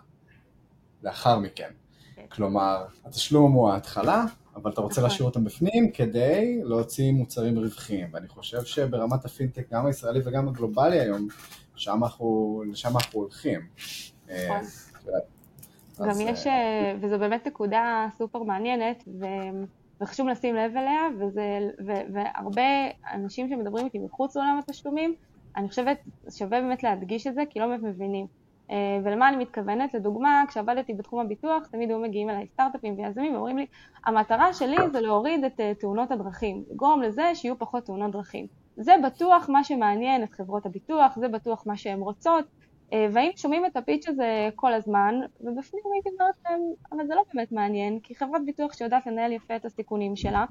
[1.03, 1.69] לאחר מכן.
[2.15, 2.25] כן.
[2.31, 5.03] כלומר, התשלום הוא ההתחלה, אבל אתה רוצה נכון.
[5.03, 8.07] להשאיר אותם בפנים כדי להוציא מוצרים רווחיים.
[8.13, 11.27] ואני חושב שברמת הפינטק, גם הישראלי וגם הגלובלי היום,
[11.75, 13.61] שם אנחנו, לשם אנחנו הולכים.
[16.01, 16.19] אה, גם אז...
[16.19, 16.47] יש,
[16.99, 19.25] וזו באמת נקודה סופר מעניינת, ו...
[20.01, 22.61] וחשוב לשים לב אליה, וזה, ו, והרבה
[23.13, 25.15] אנשים שמדברים איתי מחוץ לעולם התשלומים,
[25.57, 25.97] אני חושבת
[26.29, 28.27] שווה באמת להדגיש את זה, כי לא באמת מבינים.
[28.71, 29.93] אה, ולמה אני מתכוונת?
[29.93, 33.65] לדוגמה, כשעבדתי בתחום הביטוח, תמיד היו מגיעים אליי סטארט-אפים ויזמים ואומרים לי,
[34.05, 38.47] המטרה שלי זה להוריד את אה, תאונות הדרכים, לגרום לזה שיהיו פחות תאונות דרכים.
[38.77, 42.45] זה בטוח מה שמעניין את חברות הביטוח, זה בטוח מה שהן רוצות,
[42.93, 47.23] אה, והיינו שומעים את הפיץ' הזה כל הזמן, ובפנים הייתי אומרת להם, אבל זה לא
[47.33, 50.45] באמת מעניין, כי חברת ביטוח שיודעת לנהל יפה את הסיכונים שלה,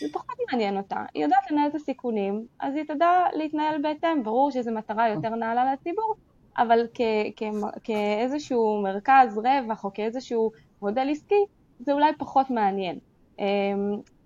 [0.00, 1.04] זה פחות מעניין אותה.
[1.14, 4.22] היא יודעת לנהל את הסיכונים, אז היא תדע להתנהל בהתאם.
[4.22, 6.14] ברור שזו מטרה יותר נעלה לציבור,
[6.58, 6.86] אבל
[7.82, 10.50] כאיזשהו מרכז רווח או כאיזשהו
[10.82, 11.44] מודל עסקי,
[11.78, 12.98] זה אולי פחות מעניין.
[13.38, 13.44] אמ,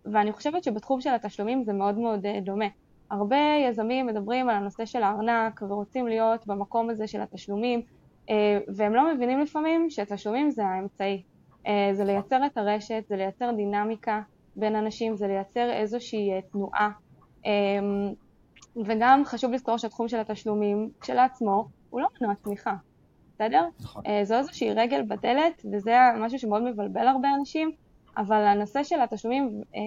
[0.04, 2.66] ואני חושבת שבתחום של התשלומים זה מאוד מאוד אה, דומה.
[3.10, 3.36] הרבה
[3.68, 7.82] יזמים מדברים על הנושא של הארנק ורוצים להיות במקום הזה של התשלומים,
[8.30, 11.22] אה, והם לא מבינים לפעמים שתשלומים זה האמצעי.
[11.66, 14.20] אה, זה לייצר את הרשת, זה לייצר דינמיקה
[14.56, 16.90] בין אנשים, זה לייצר איזושהי אה, תנועה.
[18.86, 22.74] וגם חשוב לזכור שהתחום של התשלומים כשלעצמו הוא לא מנוע צמיחה,
[23.34, 23.64] בסדר?
[23.80, 24.02] נכון.
[24.22, 27.72] זו איזושהי רגל בדלת, וזה משהו שמאוד מבלבל הרבה אנשים.
[28.18, 29.80] אבל הנושא של התשלומים אה,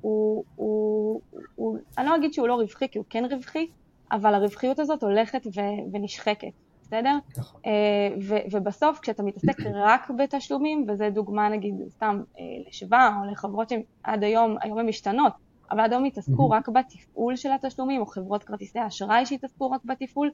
[0.00, 1.20] הוא, הוא,
[1.54, 3.68] הוא, אני לא אגיד שהוא לא רווחי, כי הוא כן רווחי,
[4.12, 5.60] אבל הרווחיות הזאת הולכת ו,
[5.92, 7.18] ונשחקת, בסדר?
[7.36, 7.60] נכון.
[7.66, 13.68] אה, ו, ובסוף כשאתה מתעסק רק בתשלומים, וזו דוגמה נגיד סתם אה, לשבא או לחברות
[13.68, 15.32] שעד היום, היום הן משתנות,
[15.70, 20.30] אבל עד היום התעסקו רק בתפעול של התשלומים, או חברות כרטיסי האשראי שהתעסקו רק בתפעול,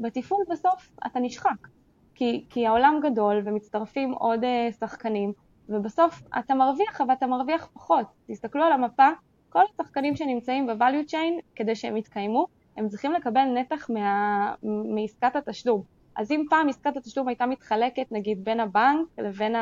[0.00, 1.68] בתפעול בסוף אתה נשחק,
[2.14, 5.32] כי, כי העולם גדול ומצטרפים עוד אה, שחקנים,
[5.68, 8.06] ובסוף אתה מרוויח, אבל אתה מרוויח פחות.
[8.26, 9.08] תסתכלו על המפה,
[9.48, 12.46] כל השחקנים שנמצאים ב-value chain, כדי שהם יתקיימו,
[12.76, 14.54] הם צריכים לקבל נתח מה...
[14.94, 15.82] מעסקת התשלום.
[16.16, 19.54] אז אם פעם עסקת התשלום הייתה מתחלקת נגיד בין הבנק לבין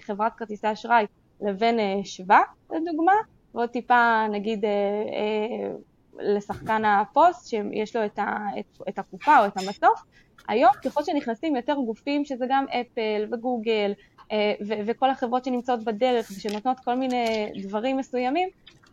[0.00, 1.06] חברת כרטיסי אשראי
[1.40, 3.12] לבין אה, שווה, לדוגמה,
[3.54, 5.70] ועוד טיפה נגיד אה, אה,
[6.18, 10.02] לשחקן הפוסט שיש לו את, ה, את, את הקופה או את המסוף,
[10.48, 13.92] היום ככל שנכנסים יותר גופים שזה גם אפל וגוגל
[14.32, 14.52] אה,
[14.86, 18.48] וכל החברות שנמצאות בדרך ושנותנות כל מיני דברים מסוימים,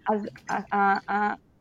[0.09, 0.27] אז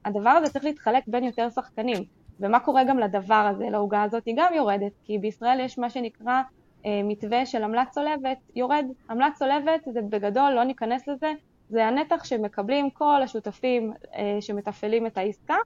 [0.04, 2.04] הדבר הזה צריך להתחלק בין יותר שחקנים.
[2.40, 6.42] ומה קורה גם לדבר הזה, לעוגה הזאת, היא גם יורדת, כי בישראל יש מה שנקרא
[6.86, 8.86] אה, מתווה של עמלת צולבת, יורד.
[9.10, 11.32] עמלת צולבת זה בגדול, לא ניכנס לזה,
[11.68, 15.56] זה הנתח שמקבלים כל השותפים אה, שמתפעלים את העסקה,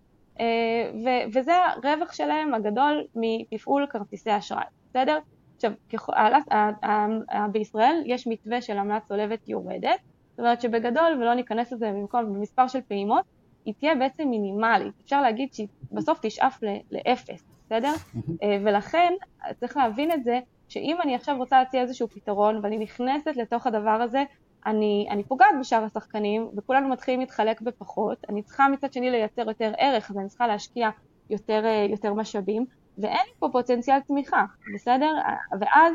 [1.35, 5.19] וזה הרווח שלהם הגדול מתפעול כרטיסי אשראי, בסדר?
[5.59, 5.73] עכשיו,
[7.53, 12.69] בישראל יש מתווה של עמלת צולבת יורדת, זאת אומרת שבגדול, ולא ניכנס לזה במקום במספר
[12.69, 13.25] של פעימות,
[13.65, 14.95] היא תהיה בעצם מינימלית.
[15.05, 16.61] אפשר להגיד שהיא בסוף תשאף
[16.93, 17.93] לאפס, בסדר?
[18.43, 19.13] אה, ולכן
[19.61, 23.91] צריך להבין את זה, שאם אני עכשיו רוצה להציע איזשהו פתרון ואני נכנסת לתוך הדבר
[23.91, 24.25] הזה,
[24.67, 29.73] אני, אני פוגעת בשאר השחקנים וכולנו מתחילים להתחלק בפחות, אני צריכה מצד שני לייצר יותר
[29.79, 30.91] ערך, אז אני צריכה להשקיע
[31.31, 32.67] יותר, אה, יותר משאבים,
[32.99, 35.13] ואין פה פוטנציאל תמיכה, בסדר?
[35.61, 35.93] ואז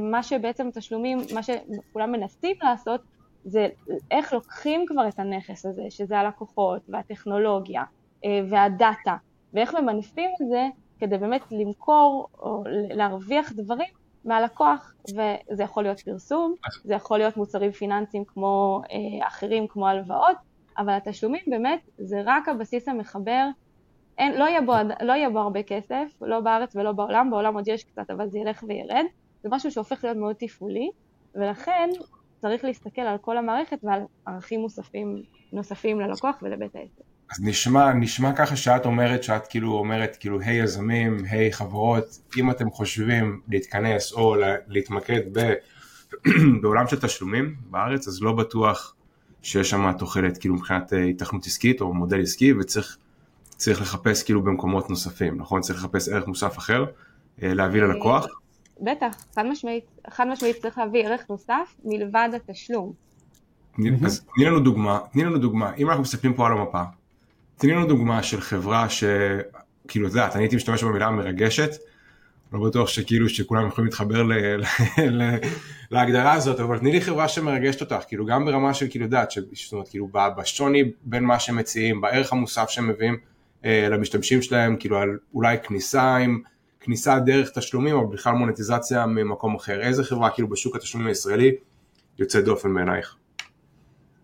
[0.00, 3.00] מה שבעצם תשלומים, מה שכולם מנסים לעשות,
[3.44, 3.68] זה
[4.10, 7.82] איך לוקחים כבר את הנכס הזה, שזה הלקוחות והטכנולוגיה
[8.24, 9.16] אה, והדאטה,
[9.54, 13.88] ואיך ממנפים את זה כדי באמת למכור או להרוויח דברים
[14.24, 20.36] מהלקוח, וזה יכול להיות פרסום, זה יכול להיות מוצרים פיננסיים כמו אה, אחרים, כמו הלוואות,
[20.78, 23.46] אבל התשלומים באמת זה רק הבסיס המחבר
[24.20, 27.68] אין, לא, יהיה בו, לא יהיה בו הרבה כסף, לא בארץ ולא בעולם, בעולם עוד
[27.68, 29.04] יש קצת, אבל זה ילך וירד.
[29.42, 30.90] זה משהו שהופך להיות מאוד תפעולי,
[31.34, 31.90] ולכן
[32.40, 37.02] צריך להסתכל על כל המערכת ועל ערכים מוספים נוספים ללקוח ולבית העסק.
[37.30, 41.52] אז נשמע, נשמע ככה שאת אומרת, שאת כאילו אומרת, כאילו, היי hey, יזמים, היי hey,
[41.52, 42.04] חברות,
[42.38, 44.34] אם אתם חושבים להתכנס או
[44.68, 45.52] להתמקד ב,
[46.62, 48.94] בעולם של תשלומים בארץ, אז לא בטוח
[49.42, 52.96] שיש שם תוחלת, כאילו, מבחינת היתכנות עסקית או מודל עסקי, וצריך
[53.60, 55.60] צריך לחפש כאילו במקומות נוספים, נכון?
[55.60, 56.84] צריך לחפש ערך מוסף אחר,
[57.42, 58.26] אה, להביא ללקוח.
[58.80, 62.92] בטח, חד משמעית, חד משמעית צריך להביא ערך נוסף מלבד התשלום.
[64.04, 66.82] אז תני לנו דוגמה, תני לנו דוגמה, אם אנחנו מסתכלים פה על המפה,
[67.56, 71.70] תני לנו דוגמה של חברה שכאילו, את יודעת, אני הייתי משתמש במילה מרגשת,
[72.52, 74.64] לא בטוח שכאילו שכולם יכולים להתחבר ל, ל,
[74.98, 75.38] ל,
[75.90, 79.72] להגדרה הזאת, אבל תני לי חברה שמרגשת אותך, כאילו גם ברמה של כאילו, יודעת, זאת
[79.72, 83.29] אומרת, כאילו בשוני בין מה שהם מציעים, בערך המוסף שהם מביאים,
[83.64, 86.42] למשתמשים שלהם, כאילו על אולי כניסה עם,
[86.80, 89.80] כניסה דרך תשלומים, או בכלל מונטיזציה ממקום אחר.
[89.80, 91.54] איזה חברה כאילו בשוק התשלומים הישראלי
[92.18, 93.16] יוצאת דופן בעינייך?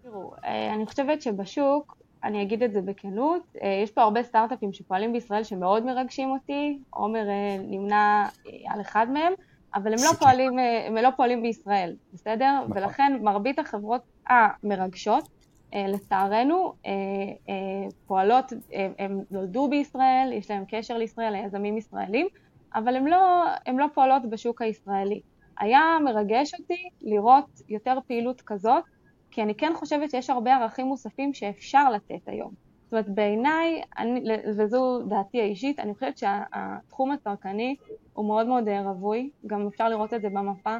[0.02, 4.72] תראו, אה, אני חושבת שבשוק, אני אגיד את זה בכנות, אה, יש פה הרבה סטארט-אפים
[4.72, 7.24] שפועלים בישראל שמאוד מרגשים אותי, עומר
[7.58, 8.28] נמנה
[8.68, 9.32] על אחד מהם,
[9.74, 12.60] אבל הם לא, פועלים, הם לא פועלים בישראל, בסדר?
[12.64, 12.76] נכון.
[12.76, 15.28] ולכן מרבית החברות המרגשות,
[15.74, 16.72] לצערנו,
[18.06, 18.52] פועלות,
[18.98, 22.26] הם נולדו בישראל, יש להם קשר לישראל, היזמים ישראלים,
[22.74, 23.44] אבל הן לא,
[23.78, 25.20] לא פועלות בשוק הישראלי.
[25.58, 28.84] היה מרגש אותי לראות יותר פעילות כזאת,
[29.30, 32.52] כי אני כן חושבת שיש הרבה ערכים מוספים שאפשר לתת היום.
[32.84, 33.82] זאת אומרת, בעיניי,
[34.56, 37.76] וזו דעתי האישית, אני חושבת שהתחום הצרכני
[38.12, 40.76] הוא מאוד מאוד רווי, גם אפשר לראות את זה במפה.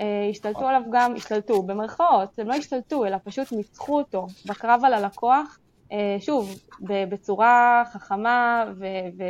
[0.00, 4.94] אה, השתלטו עליו גם, השתלטו, במרכאות, הם לא השתלטו, אלא פשוט ניצחו אותו בקרב על
[4.94, 5.58] הלקוח,
[5.92, 8.64] אה, שוב, בצורה חכמה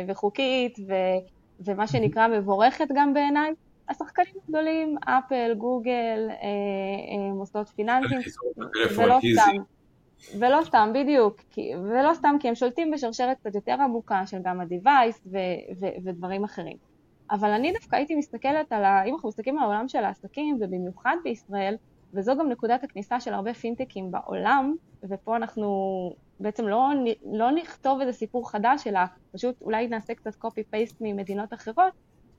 [0.07, 0.77] וחוקית,
[1.59, 3.51] ומה שנקרא מבורכת גם בעיניי.
[3.89, 8.21] השחקנים הגדולים, אפל, גוגל, אה, מוסדות פיננסיים,
[8.97, 9.57] ולא סתם.
[10.39, 14.61] ולא סתם, בדיוק, כי, ולא סתם כי הם שולטים בשרשרת קצת יותר עמוקה של גם
[14.61, 15.27] ה-Device
[16.03, 16.90] ודברים אחרים.
[17.31, 21.15] אבל אני דווקא הייתי מסתכלת על, ה, אם אנחנו מסתכלים על העולם של העסקים, ובמיוחד
[21.23, 21.75] בישראל,
[22.13, 25.69] וזו גם נקודת הכניסה של הרבה פינטקים בעולם, ופה אנחנו
[26.39, 26.89] בעצם לא,
[27.31, 28.99] לא נכתוב איזה סיפור חדש, אלא
[29.31, 31.93] פשוט אולי נעשה קצת copy-paste ממדינות אחרות,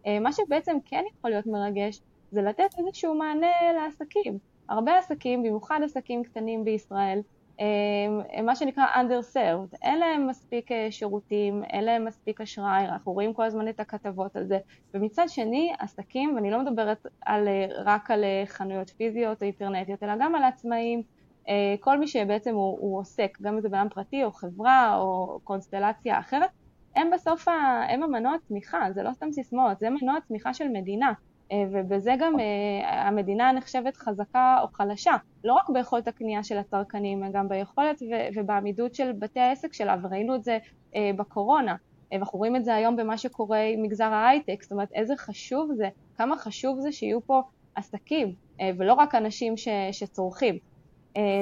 [0.07, 2.01] אה, מה שבעצם כן יכול להיות מרגש
[2.31, 4.39] זה לתת איזשהו מענה לעסקים.
[4.69, 7.21] הרבה עסקים, במיוחד עסקים קטנים בישראל,
[7.59, 13.35] הם מה שנקרא underserved, אין להם מספיק אה, שירותים, אין להם מספיק אשראי, אנחנו רואים
[13.35, 14.59] כל הזמן את הכתבות על זה,
[14.95, 17.49] ומצד שני עסקים, ואני לא מדברת על,
[17.85, 21.03] רק על חנויות פיזיות או אינטרנטיות, אלא גם על עצמאים,
[21.81, 26.19] כל מי שבעצם הוא, הוא עוסק, גם אם זה אדם פרטי או חברה או קונסטלציה
[26.19, 26.51] אחרת,
[26.97, 27.53] הם בסוף, ה,
[27.89, 31.13] הם המנוע צמיחה, זה לא סתם סיסמאות, זה מנוע צמיחה של מדינה.
[31.53, 35.13] אה, ובזה גם אה, המדינה נחשבת חזקה או חלשה,
[35.45, 38.03] לא רק ביכולת הקנייה של הצרכנים, גם ביכולת
[38.35, 40.59] ובעמידות של בתי העסק שלה, וראינו את זה
[40.95, 41.77] אה, בקורונה,
[42.13, 45.89] ואנחנו רואים את זה היום במה שקורה עם מגזר ההייטק, זאת אומרת איזה חשוב זה,
[46.17, 47.43] כמה חשוב זה שיהיו פה
[47.75, 48.35] עסקים,
[48.79, 50.59] ולא רק אנשים ש, שצורכים.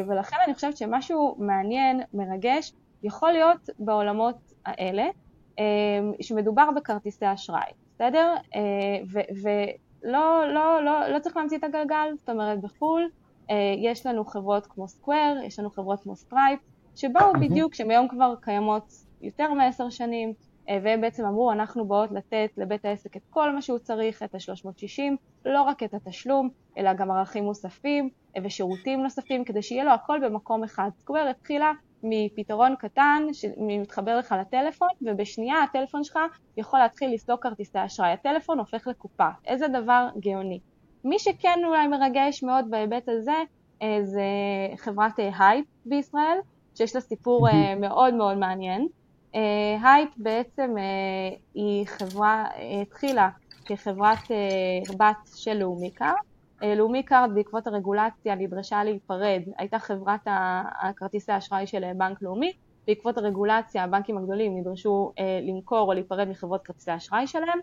[0.06, 5.06] ולכן אני חושבת שמשהו מעניין, מרגש, יכול להיות בעולמות האלה,
[6.20, 8.34] שמדובר בכרטיסי אשראי, בסדר?
[8.54, 8.98] אה,
[10.04, 13.08] ולא לא, לא, לא צריך להמציא את הגלגל, זאת אומרת בחו"ל
[13.50, 16.60] אה, יש לנו חברות כמו סקוואר, יש לנו חברות כמו סטרייפ,
[16.96, 20.32] שבאו בדיוק, שהן היום כבר קיימות יותר מעשר שנים,
[20.68, 24.34] אה, והם בעצם אמרו אנחנו באות לתת לבית העסק את כל מה שהוא צריך, את
[24.34, 25.02] ה-360,
[25.44, 28.10] לא רק את התשלום, אלא גם ערכים מוספים
[28.44, 30.90] ושירותים נוספים, כדי שיהיה לו הכל במקום אחד.
[30.98, 36.18] סקוואר התחילה מפתרון קטן שמתחבר לך לטלפון ובשנייה הטלפון שלך
[36.56, 38.12] יכול להתחיל לסלוק כרטיסי אשראי.
[38.12, 39.28] הטלפון הופך לקופה.
[39.46, 40.60] איזה דבר גאוני.
[41.04, 43.42] מי שכן אולי מרגש מאוד בהיבט הזה
[43.82, 44.22] אה, זה
[44.76, 46.38] חברת הייפ אה, בישראל,
[46.74, 48.88] שיש לה סיפור אה, מאוד מאוד מעניין.
[49.82, 50.74] הייפ בעצם
[51.54, 52.46] היא חברה,
[52.82, 53.28] התחילה
[53.64, 54.18] כחברת
[54.98, 56.29] בת של לאומי קארד, אה,
[56.62, 60.20] לאומי קארד בעקבות הרגולציה נדרשה להיפרד, הייתה חברת
[60.82, 62.52] הכרטיסי האשראי של אה, בנק לאומי,
[62.86, 67.58] בעקבות הרגולציה הבנקים הגדולים נדרשו אה, למכור או להיפרד מחברות כרטיסי האשראי שלהם,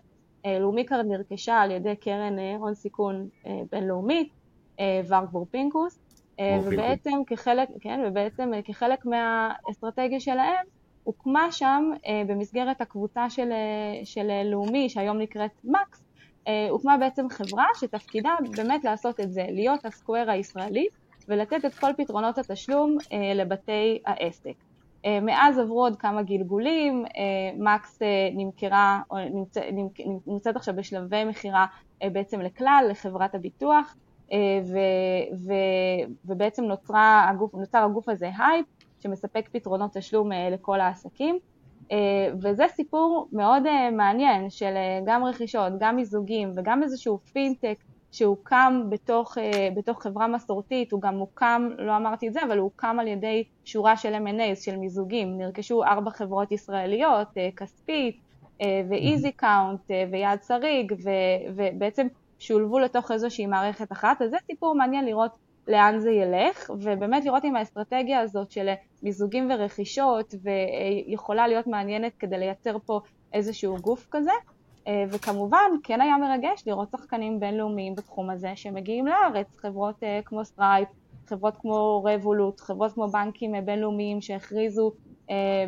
[0.60, 3.28] לאומי קארד נרכשה על ידי קרן הון סיכון
[3.72, 4.32] בינלאומית,
[4.80, 5.98] וורבורג פינקוס,
[6.64, 10.66] ובעצם כחלק, כן, ובעצם כחלק מהאסטרטגיה שלהם
[11.04, 11.90] הוקמה שם
[12.26, 13.52] במסגרת הקבוצה של,
[14.04, 16.07] של לאומי שהיום נקראת מקס אה,
[16.70, 20.86] הוקמה בעצם חברה שתפקידה באמת לעשות את זה, להיות הסקוואר הישראלי
[21.28, 24.54] ולתת את כל פתרונות התשלום אה, לבתי העסק.
[25.04, 27.04] אה, מאז עברו עוד כמה גלגולים,
[27.58, 27.98] מקס
[28.32, 29.60] נמכרה, נמצא,
[30.26, 31.66] נמצאת עכשיו בשלבי מכירה
[32.04, 33.96] בעצם לכלל, לחברת הביטוח,
[34.64, 34.78] ו,
[35.46, 35.52] ו,
[36.24, 38.66] ובעצם נוצרה הגוף, נוצר הגוף הזה הייפ,
[39.00, 41.38] שמספק פתרונות תשלום לכל העסקים.
[41.92, 47.78] אה, וזה סיפור מאוד אה, מעניין של אה, גם רכישות, גם מיזוגים וגם איזשהו פינטק
[48.12, 49.38] שהוקם בתוך,
[49.76, 53.44] בתוך חברה מסורתית, הוא גם הוקם, לא אמרתי את זה, אבל הוא הוקם על ידי
[53.64, 58.20] שורה של M&A, של מיזוגים, נרכשו ארבע חברות ישראליות, כספית
[58.88, 60.94] ואיזי קאונט ויעד שריג,
[61.56, 62.06] ובעצם
[62.38, 65.30] שולבו לתוך איזושהי מערכת אחת, אז זה סיפור מעניין לראות
[65.68, 68.68] לאן זה ילך, ובאמת לראות אם האסטרטגיה הזאת של
[69.02, 73.00] מיזוגים ורכישות ויכולה להיות מעניינת כדי לייצר פה
[73.32, 74.32] איזשהו גוף כזה.
[74.88, 80.44] אה, וכמובן, כן היה מרגש לראות שחקנים בינלאומיים בתחום הזה שמגיעים לארץ, חברות אה, כמו
[80.44, 80.88] סטרייפ,
[81.26, 84.92] חברות כמו רבולוט, חברות כמו בנקים אה, בינלאומיים שהכריזו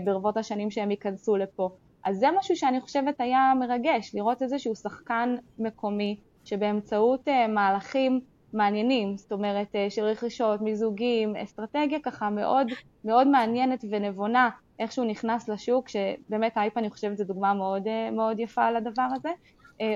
[0.05, 1.71] ברבות השנים שהם ייכנסו לפה.
[2.05, 8.21] אז זה משהו שאני חושבת היה מרגש, לראות איזשהו שחקן מקומי שבאמצעות מהלכים
[8.53, 12.67] מעניינים, זאת אומרת אה, של רכישות, מיזוגים, אסטרטגיה ככה מאוד
[13.05, 18.11] מאוד מעניינת ונבונה איך שהוא נכנס לשוק, שבאמת אייפ אני חושבת זו דוגמה מאוד, אה,
[18.11, 19.31] מאוד יפה על הדבר הזה.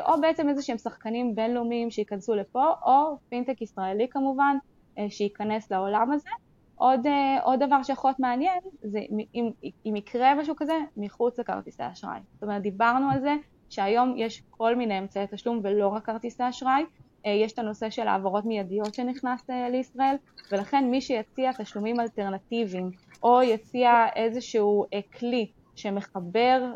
[0.01, 4.57] או בעצם איזה שהם שחקנים בינלאומיים שייכנסו לפה, או פינטק ישראלי כמובן,
[5.09, 6.29] שייכנס לעולם הזה.
[6.77, 7.01] עוד,
[7.43, 8.99] עוד דבר שיכול להיות מעניין, זה
[9.35, 9.51] אם,
[9.87, 12.21] אם יקרה משהו כזה מחוץ לכרטיסי אשראי.
[12.35, 13.35] זאת אומרת, דיברנו על זה
[13.71, 16.85] שהיום יש כל מיני אמצעי תשלום ולא רק כרטיסי אשראי,
[17.25, 20.17] יש את הנושא של העברות מיידיות שנכנס לישראל,
[20.53, 22.91] ולכן מי שיציע תשלומים אלטרנטיביים
[23.23, 24.85] או יציע איזשהו
[25.19, 26.75] כלי שמחבר,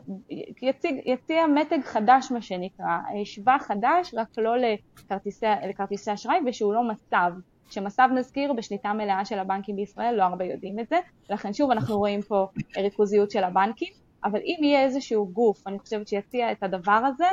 [0.62, 6.82] יציג, יציע מתג חדש מה שנקרא, שווה חדש רק לא לכרטיסי, לכרטיסי אשראי ושהוא לא
[6.82, 7.32] מסב,
[7.70, 10.96] שמסב נזכיר בשליטה מלאה של הבנקים בישראל, לא הרבה יודעים את זה,
[11.30, 13.92] לכן שוב אנחנו רואים פה ריכוזיות של הבנקים,
[14.24, 17.26] אבל אם יהיה איזשהו גוף, אני חושבת שיציע את הדבר הזה,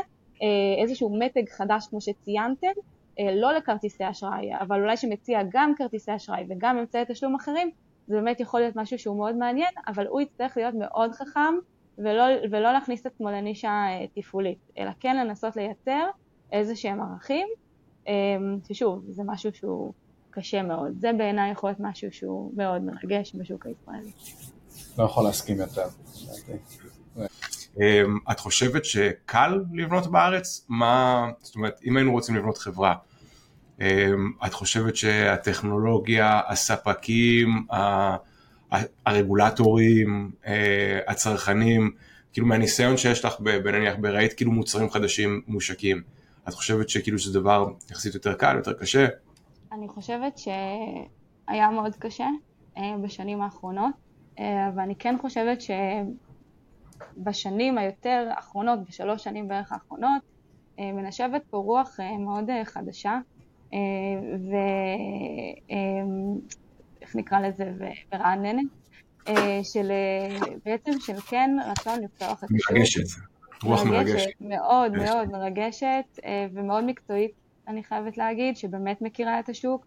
[0.81, 2.67] איזשהו מתג חדש כמו שציינתם,
[3.19, 7.71] לא לכרטיסי אשראי, אבל אולי שמציע גם כרטיסי אשראי וגם אמצעי תשלום אחרים,
[8.07, 11.53] זה באמת יכול להיות משהו שהוא מאוד מעניין, אבל הוא יצטרך להיות מאוד חכם
[11.97, 16.07] ולא, ולא להכניס את עצמו לנישה תפעולית, אלא כן לנסות לייצר
[16.51, 17.47] איזה שהם ערכים,
[18.67, 19.93] ששוב, זה משהו שהוא
[20.29, 20.99] קשה מאוד.
[20.99, 24.11] זה בעיניי יכול להיות משהו שהוא מאוד מרגש בשוק הישראלי.
[24.97, 25.87] לא יכול להסכים יותר.
[28.31, 30.65] את חושבת שקל לבנות בארץ?
[30.69, 32.95] מה, זאת אומרת, אם היינו רוצים לבנות חברה,
[34.45, 37.67] את חושבת שהטכנולוגיה, הספקים,
[39.05, 40.31] הרגולטורים,
[41.07, 41.91] הצרכנים,
[42.33, 46.01] כאילו מהניסיון שיש לך בנניח בראית כאילו מוצרים חדשים מושקים,
[46.47, 49.07] את חושבת שכאילו שזה דבר יחסית יותר קל, יותר קשה?
[49.71, 52.27] אני חושבת שהיה מאוד קשה
[53.03, 53.91] בשנים האחרונות,
[54.75, 55.61] ואני כן חושבת
[57.15, 60.21] שבשנים היותר אחרונות, בשלוש שנים בערך האחרונות,
[60.79, 63.19] מנשבת פה רוח מאוד חדשה,
[66.99, 67.71] ואיך נקרא לזה,
[68.11, 68.65] ורעננת,
[69.63, 69.91] של
[70.65, 72.71] בעצם של כן רצון לפתוח את השוק.
[72.71, 73.19] מרגשת,
[73.63, 74.29] רוח מרגשת.
[74.41, 76.19] מאוד מאוד מרגשת
[76.53, 77.31] ומאוד מקצועית,
[77.67, 79.85] אני חייבת להגיד, שבאמת מכירה את השוק.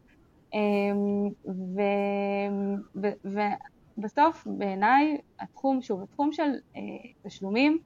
[3.99, 6.51] ובסוף בעיניי התחום, שוב, התחום של
[7.23, 7.79] תשלומים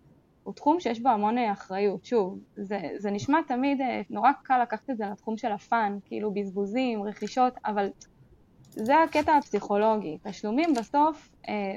[0.42, 2.04] הוא תחום שיש בו המון אחריות.
[2.04, 7.02] שוב, זה, זה נשמע תמיד נורא קל לקחת את זה לתחום של הפאן, כאילו בזבוזים,
[7.02, 7.90] רכישות, אבל
[8.70, 10.18] זה הקטע הפסיכולוגי.
[10.22, 11.30] תשלומים בסוף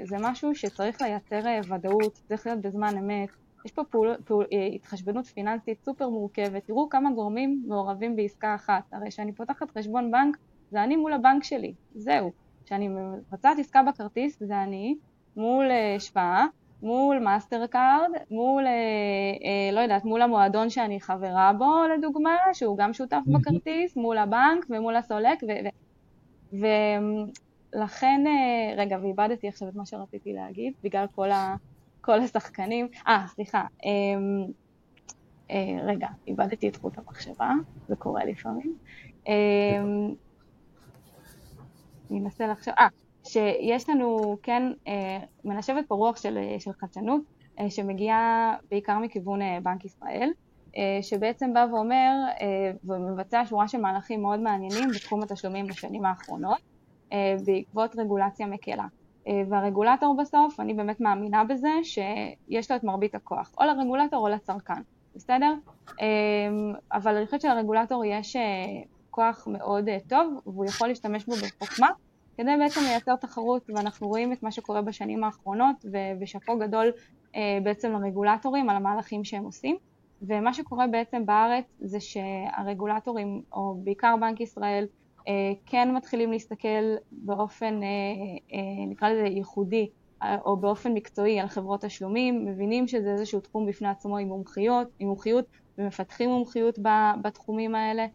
[0.03, 3.29] זה משהו שצריך לייצר ודאות, צריך להיות בזמן אמת.
[3.65, 4.45] יש פה פעול, פעול,
[4.75, 6.65] התחשבנות פיננסית סופר מורכבת.
[6.65, 8.83] תראו כמה גורמים מעורבים בעסקה אחת.
[8.91, 10.37] הרי כשאני פותחת חשבון בנק,
[10.71, 12.31] זה אני מול הבנק שלי, זהו.
[12.65, 14.95] כשאני מבצעת עסקה בכרטיס, זה אני
[15.36, 16.45] מול שב"א.
[16.82, 22.78] מול מאסטר קארד, מול, אה, אה, לא יודעת, מול המועדון שאני חברה בו לדוגמה, שהוא
[22.78, 25.39] גם שותף בכרטיס, מול הבנק ומול הסולק,
[26.54, 31.56] ולכן, אה, רגע, ואיבדתי עכשיו את מה שרציתי להגיד, בגלל כל, ה,
[32.01, 33.91] כל השחקנים, אה, סליחה, אה,
[35.51, 37.51] אה, רגע, איבדתי את חוט המחשבה,
[37.88, 38.75] זה קורה לפעמים.
[42.11, 42.87] אה, אני אנסה לחשוב, אה,
[43.23, 44.63] שיש לנו, כן,
[45.45, 47.21] מנשבת פה רוח של, של חדשנות,
[47.69, 50.31] שמגיעה בעיקר מכיוון בנק ישראל,
[51.01, 52.11] שבעצם בא ואומר
[52.83, 56.57] ומבצע שורה של מהלכים מאוד מעניינים בתחום התשלומים בשנים האחרונות,
[57.45, 58.85] בעקבות רגולציה מקלה.
[59.49, 64.81] והרגולטור בסוף, אני באמת מאמינה בזה, שיש לו את מרבית הכוח, או לרגולטור או לצרכן,
[65.15, 65.53] בסדר?
[66.91, 68.35] אבל אני חושבת שלרגולטור יש
[69.15, 71.88] כוח מאוד טוב, והוא יכול להשתמש בו בחוכמה.
[72.38, 75.86] כדי בעצם לייצר תחרות, ואנחנו רואים את מה שקורה בשנים האחרונות,
[76.21, 76.91] ושאפו גדול
[77.63, 79.78] בעצם לרגולטורים על המהלכים שהם עושים.
[80.21, 84.88] ומה שקורה בעצם בארץ זה שהרגולטורים, או בעיקר בנק ישראל,
[85.65, 87.80] כן מתחילים להסתכל באופן,
[88.88, 89.89] נקרא לזה ייחודי,
[90.45, 95.08] או באופן מקצועי על חברות תשלומים, מבינים שזה איזשהו תחום בפני עצמו עם מומחיות, עם
[95.08, 95.45] מומחיות
[95.78, 96.80] ומפתחים מומחיות
[97.21, 98.06] בתחומים האלה,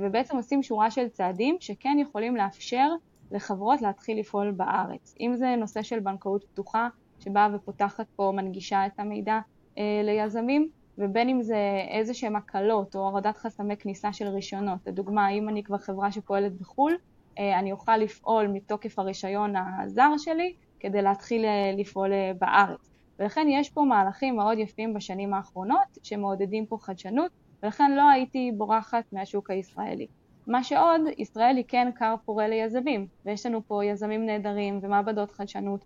[0.00, 2.88] ובעצם עושים שורה של צעדים שכן יכולים לאפשר
[3.30, 5.14] לחברות להתחיל לפעול בארץ.
[5.20, 6.88] אם זה נושא של בנקאות פתוחה,
[7.20, 9.38] שבאה ופותחת פה, מנגישה את המידע
[9.78, 11.56] אה, ליזמים, ובין אם זה
[11.88, 14.78] איזה שהן הקלות או הורדת חסמי כניסה של רישיונות.
[14.86, 16.96] לדוגמה, אם אני כבר חברה שפועלת בחו"ל,
[17.38, 22.90] אה, אני אוכל לפעול מתוקף הרישיון הזר שלי כדי להתחיל אה, לפעול אה, בארץ.
[23.18, 27.30] ולכן יש פה מהלכים מאוד יפים בשנים האחרונות שמעודדים פה חדשנות,
[27.64, 30.06] ולכן לא הייתי בורחת מהשוק הישראלי.
[30.46, 35.84] מה שעוד, ישראל היא כן כר פורה ליזמים, ויש לנו פה יזמים נהדרים ומעבדות חדשנות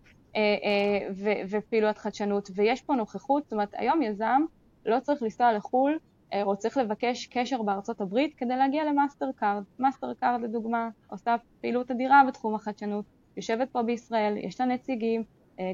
[1.48, 4.42] ופעילויות חדשנות, ויש פה נוכחות, זאת אומרת היום יזם
[4.86, 5.98] לא צריך לנסוע לחו"ל
[6.42, 9.62] או צריך לבקש קשר בארצות הברית כדי להגיע למאסטר קארד.
[9.78, 13.04] מאסטר קארד לדוגמה עושה פעילות אדירה בתחום החדשנות,
[13.36, 15.22] יושבת פה בישראל, יש לה נציגים,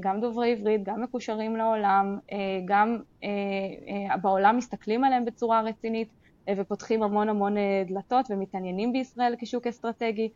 [0.01, 2.19] גם דוברי עברית, גם מקושרים לעולם,
[2.65, 2.99] גם
[4.23, 6.09] בעולם מסתכלים עליהם בצורה רצינית
[6.57, 7.55] ופותחים המון המון
[7.87, 10.29] דלתות ומתעניינים בישראל כשוק אסטרטגי.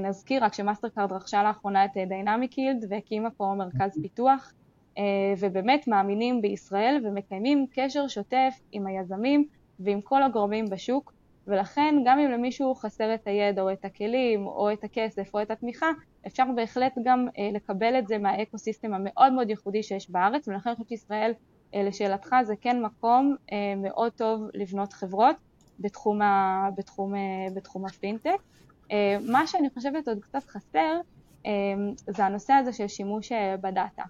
[0.00, 4.52] נזכיר רק שמאסטרקארד רכשה לאחרונה את דיינמיק יילד והקימה פה מרכז פיתוח
[5.38, 9.44] ובאמת מאמינים בישראל ומקיימים קשר שוטף עם היזמים
[9.80, 11.12] ועם כל הגורמים בשוק
[11.46, 15.50] ולכן גם אם למישהו חסר את הידע או את הכלים או את הכסף או את
[15.50, 15.86] התמיכה,
[16.26, 20.74] אפשר בהחלט גם אה, לקבל את זה מהאקו-סיסטם המאוד מאוד ייחודי שיש בארץ, ולכן אני
[20.74, 21.32] חושבת שישראל,
[21.74, 25.36] אה, לשאלתך, זה כן מקום אה, מאוד טוב לבנות חברות
[25.80, 27.12] בתחום, ה, בתחום,
[27.54, 28.36] בתחום הפינטק.
[29.28, 31.00] מה שאני חושבת עוד קצת חסר,
[32.08, 34.02] זה הנושא הזה של שימוש בדאטה.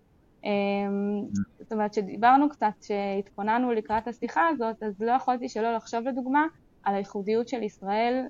[1.60, 6.46] זאת אומרת, שדיברנו קצת, שהתכוננו לקראת השיחה הזאת, אז לא יכולתי שלא לחשוב לדוגמה
[6.82, 8.26] על הייחודיות של ישראל,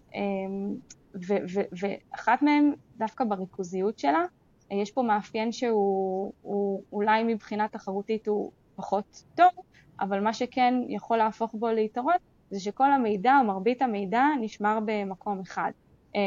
[1.72, 4.24] ואחת מהן דווקא בריכוזיות שלה.
[4.70, 6.32] יש פה מאפיין שהוא
[6.92, 9.50] אולי מבחינה תחרותית הוא פחות טוב,
[10.00, 12.14] אבל מה שכן יכול להפוך בו ליתרון
[12.50, 15.70] זה שכל המידע או מרבית המידע נשמר במקום אחד.
[16.16, 16.22] אה,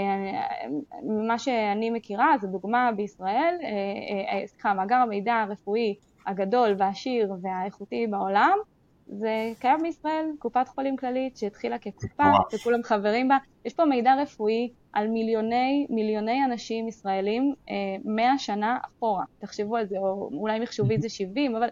[1.04, 5.96] ממה שאני מכירה, זו דוגמה בישראל, אה, אה, סליחה, מאגר המידע הרפואי
[6.28, 8.58] הגדול והעשיר והאיכותי בעולם
[9.12, 13.38] זה קיים בישראל, קופת חולים כללית שהתחילה כקופה, וכולם חברים בה.
[13.66, 19.24] יש פה מידע רפואי על מיליוני מיליוני אנשים ישראלים אה, מאה שנה אחורה.
[19.40, 21.68] תחשבו על זה, או אולי מחשובית זה 70, אבל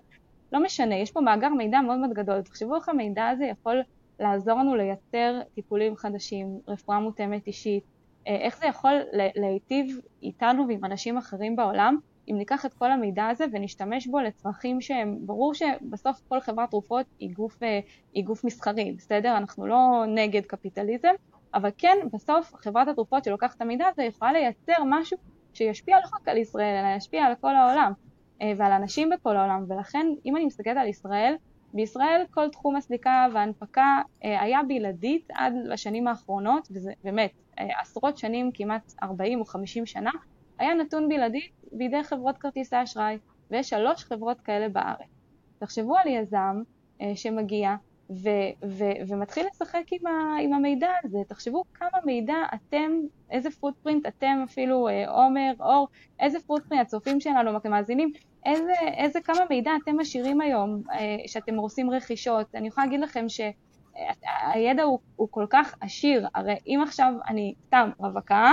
[0.51, 2.41] לא משנה, יש פה מאגר מידע מאוד מאוד גדול.
[2.41, 3.81] תחשבו איך המידע הזה יכול
[4.19, 7.83] לעזור לנו לייצר טיפולים חדשים, רפואה מותאמת אישית,
[8.27, 8.93] אה, איך זה יכול
[9.35, 11.97] להיטיב איתנו ועם אנשים אחרים בעולם.
[12.31, 17.05] אם ניקח את כל המידע הזה ונשתמש בו לצרכים שהם, ברור שבסוף כל חברת תרופות
[17.19, 17.79] היא גוף, אה,
[18.13, 19.37] היא גוף מסחרי, בסדר?
[19.37, 21.13] אנחנו לא נגד קפיטליזם,
[21.53, 25.17] אבל כן, בסוף חברת התרופות שלוקחת את המידע הזה יכולה לייצר משהו
[25.53, 27.91] שישפיע לא רק על ישראל, אלא ישפיע על כל העולם
[28.41, 31.35] אה, ועל אנשים בכל העולם, ולכן אם אני מסתכלת על ישראל,
[31.73, 38.51] בישראל כל תחום הסליקה וההנפקה אה, היה בלעדית עד לשנים האחרונות, וזה באמת עשרות שנים,
[38.53, 40.11] כמעט 40 או 50 שנה,
[40.59, 43.17] היה נתון בלעדית בידי חברות כרטיסי אשראי,
[43.51, 45.07] ויש שלוש חברות כאלה בארץ.
[45.59, 46.61] תחשבו על יזם
[47.01, 47.75] אה, שמגיע
[48.09, 52.91] ו- ו- ומתחיל לשחק עם, ה- עם המידע הזה, תחשבו כמה מידע אתם,
[53.31, 55.87] איזה פוטפרינט אתם אפילו, אה, עומר, אור,
[56.19, 58.11] איזה פוטפרינט הצופים שלנו, אתם מאזינים,
[58.45, 62.55] איזה, איזה כמה מידע אתם משאירים היום אה, שאתם עושים רכישות.
[62.55, 63.41] אני יכולה להגיד לכם ש...
[64.53, 68.51] הידע הוא, הוא כל כך עשיר, הרי אם עכשיו אני סתם רווקה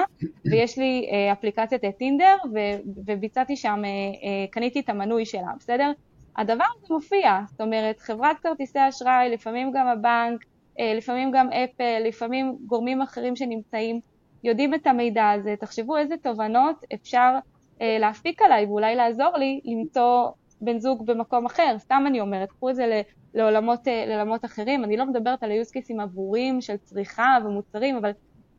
[0.51, 2.59] ויש לי אה, אפליקציית טינדר ו,
[3.07, 5.93] וביצעתי שם, אה, אה, קניתי את המנוי שלה, בסדר?
[6.37, 10.45] הדבר הזה מופיע, זאת אומרת חברת כרטיסי אשראי, לפעמים גם הבנק,
[10.81, 14.01] אה, לפעמים גם אפל, לפעמים גורמים אחרים שנמצאים,
[14.45, 17.39] יודעים את המידע הזה, תחשבו איזה תובנות אפשר
[17.81, 20.29] אה, להפיק עליי ואולי לעזור לי למצוא
[20.65, 23.03] בן זוג במקום אחר, סתם אני אומרת, קחו את זה
[23.35, 28.11] לעולמות, אה, לעולמות אחרים, אני לא מדברת על cases עבורים של צריכה ומוצרים, אבל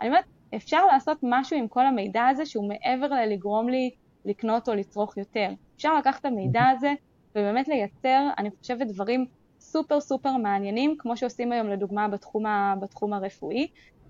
[0.02, 0.26] אני אומרת,
[0.56, 3.90] אפשר לעשות משהו עם כל המידע הזה שהוא מעבר ללגרום לי
[4.26, 5.50] לקנות או לצרוך יותר.
[5.76, 6.94] אפשר לקחת את המידע הזה
[7.32, 9.26] ובאמת לייצר, אני חושבת, דברים
[9.60, 13.68] סופר סופר מעניינים, כמו שעושים היום לדוגמה בתחום, ה, בתחום הרפואי.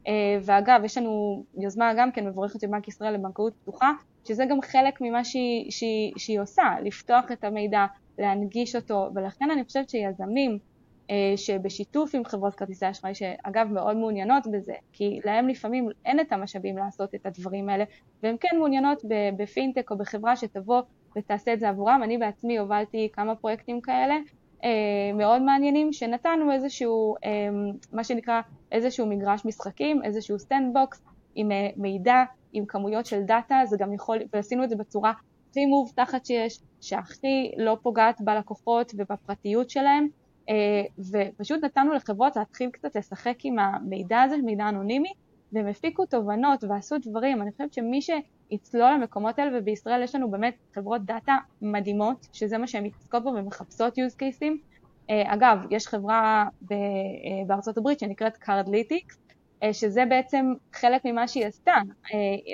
[0.07, 3.91] אה, ואגב, יש לנו יוזמה גם כן מבורכת של בנק ישראל לבנקאות פתוחה,
[4.27, 7.85] שזה גם חלק ממה שהיא, שהיא, שהיא עושה, לפתוח את המידע,
[8.17, 10.59] להנגיש אותו, ולכן אני חושבת שיזמים
[11.09, 16.31] אה, שבשיתוף עם חברות כרטיסי אשראי, שאגב מאוד מעוניינות בזה, כי להם לפעמים אין את
[16.31, 17.83] המשאבים לעשות את הדברים האלה,
[18.23, 19.01] והן כן מעוניינות
[19.37, 20.81] בפינטק או בחברה שתבוא
[21.17, 22.01] ותעשה את זה עבורם.
[22.03, 24.15] אני בעצמי הובלתי כמה פרויקטים כאלה
[24.63, 24.69] אה,
[25.13, 27.29] מאוד מעניינים, שנתנו איזשהו, אה,
[27.93, 31.01] מה שנקרא, איזשהו מגרש משחקים, איזשהו sandbox
[31.35, 32.23] עם מידע,
[32.55, 35.13] עם כמויות של דאטה, זה גם יכול, ועשינו את זה בצורה
[35.49, 40.07] הכי מאובטחת שיש, שהכי לא פוגעת בלקוחות ובפרטיות שלהם,
[40.49, 45.13] אה, ופשוט נתנו לחברות להתחיל קצת לשחק עם המידע הזה, מידע אנונימי,
[45.51, 47.41] והם הפיקו תובנות ועשו דברים.
[47.41, 52.67] אני חושבת שמי שיצלול למקומות האלה, ובישראל יש לנו באמת חברות דאטה מדהימות, שזה מה
[52.67, 54.75] שהן מתעסקות בו ומחפשות use cases.
[55.09, 56.77] אה, אגב, יש חברה אה,
[57.47, 59.17] בארצות הברית שנקראת קארדליטיקס,
[59.71, 61.75] שזה בעצם חלק ממה שהיא עשתה.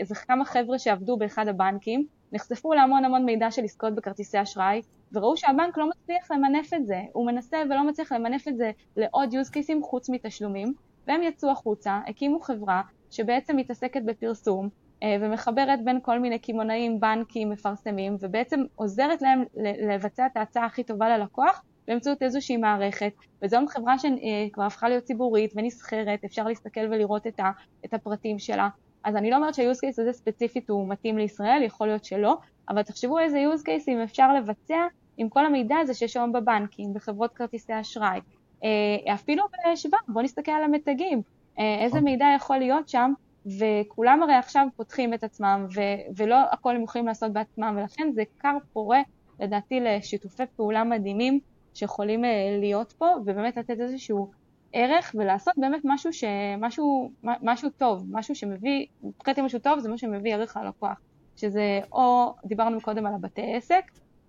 [0.04, 4.82] זה כמה חבר'ה שעבדו באחד הבנקים, נחשפו להמון המון מידע של עסקאות בכרטיסי אשראי,
[5.12, 9.34] וראו שהבנק לא מצליח למנף את זה, הוא מנסה ולא מצליח למנף את זה לעוד
[9.34, 10.74] use cases חוץ מתשלומים,
[11.08, 12.82] והם יצאו החוצה, הקימו חברה
[13.12, 14.70] שבעצם מתעסקת בפרסום
[15.04, 19.44] אה, ומחברת בין כל מיני קמעונאים, בנקים, מפרסמים, ובעצם עוזרת להם
[19.88, 25.04] לבצע את ההצעה הכי טובה ללקוח באמצעות איזושהי מערכת, וזו גם חברה שכבר הפכה להיות
[25.04, 27.52] ציבורית ונסחרת, אפשר להסתכל ולראות את, ה,
[27.86, 28.70] את הפרטים שלה,
[29.04, 32.36] אז אני לא אומרת שה-use case הזה ספציפית הוא מתאים לישראל, יכול להיות שלא,
[32.70, 34.88] אבל תחשבו איזה use cases אפשר לבצע
[35.18, 38.20] עם כל המידע הזה שיש היום בבנקים, בחברות כרטיסי אשראי,
[38.64, 41.22] אה, אפילו בשב"ן, בואו נסתכל על המתגים,
[41.60, 42.12] אה, איזה אוקיי.
[42.12, 43.14] מידע יכול להיות שם,
[43.46, 48.24] וכולם הרי עכשיו פותחים את עצמם, ו- ולא הכל הם יכולים לעשות בעצמם, ולכן זה
[48.40, 49.02] כר פורה
[49.40, 51.40] לדעתי לשיתופי פעולה מדהימים
[51.74, 54.32] שיכולים אה, להיות פה, ובאמת לתת איזשהו
[54.74, 56.24] ערך ולעשות באמת משהו, ש...
[56.58, 61.02] משהו, משהו טוב, משהו שמביא, מבחינתי משהו טוב זה משהו שמביא ערך ללקוח,
[61.36, 63.84] שזה או, דיברנו קודם על הבתי עסק,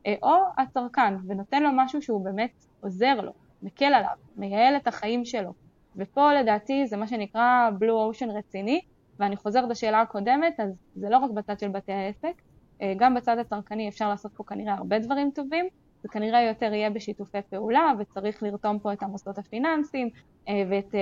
[0.06, 3.32] אה, או הצרכן, ונותן לו משהו שהוא באמת עוזר לו,
[3.62, 5.52] מקל עליו, מייעל את החיים שלו.
[5.96, 8.80] ופה לדעתי זה מה שנקרא blue ocean רציני,
[9.18, 12.42] ואני חוזרת לשאלה הקודמת, אז זה לא רק בצד של בתי העסק,
[12.82, 15.66] אה, גם בצד הצרכני אפשר לעשות פה כנראה הרבה דברים טובים,
[16.02, 20.10] זה כנראה יותר יהיה בשיתופי פעולה, וצריך לרתום פה את המוסדות הפיננסיים
[20.48, 20.94] אה, ואת,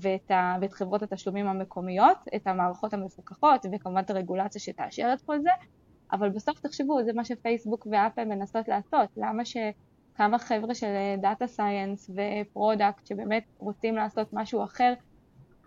[0.00, 0.30] ואת,
[0.60, 5.50] ואת חברות התשלומים המקומיות, את המערכות המפוקחות, וכמובן את הרגולציה שתאשר את כל זה,
[6.12, 10.86] אבל בסוף תחשבו, זה מה שפייסבוק ואפל מנסות לעשות, למה שכמה חבר'ה של
[11.20, 14.92] data science ו product שבאמת רוצים לעשות משהו אחר,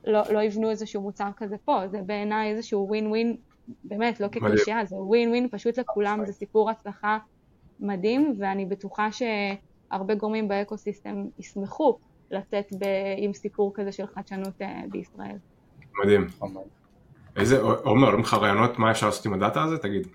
[0.06, 3.38] לא, לא יבנו איזשהו מוצר כזה פה, זה בעיניי איזשהו ווין ווין,
[3.84, 7.18] באמת, לא כקלישאה, זה ווין ווין פשוט לכולם, זה סיפור הצלחה
[7.80, 11.98] מדהים, ואני בטוחה שהרבה גורמים באקוסיסטם ישמחו
[12.32, 12.86] לצאת ב,
[13.18, 15.38] עם סיפור כזה של חדשנות אה, בישראל.
[16.04, 16.28] מדהים.
[17.36, 19.78] איזה, עומר, עולים לך רעיונות מה אפשר לעשות עם הדאטה הזה?
[19.78, 20.08] תגיד.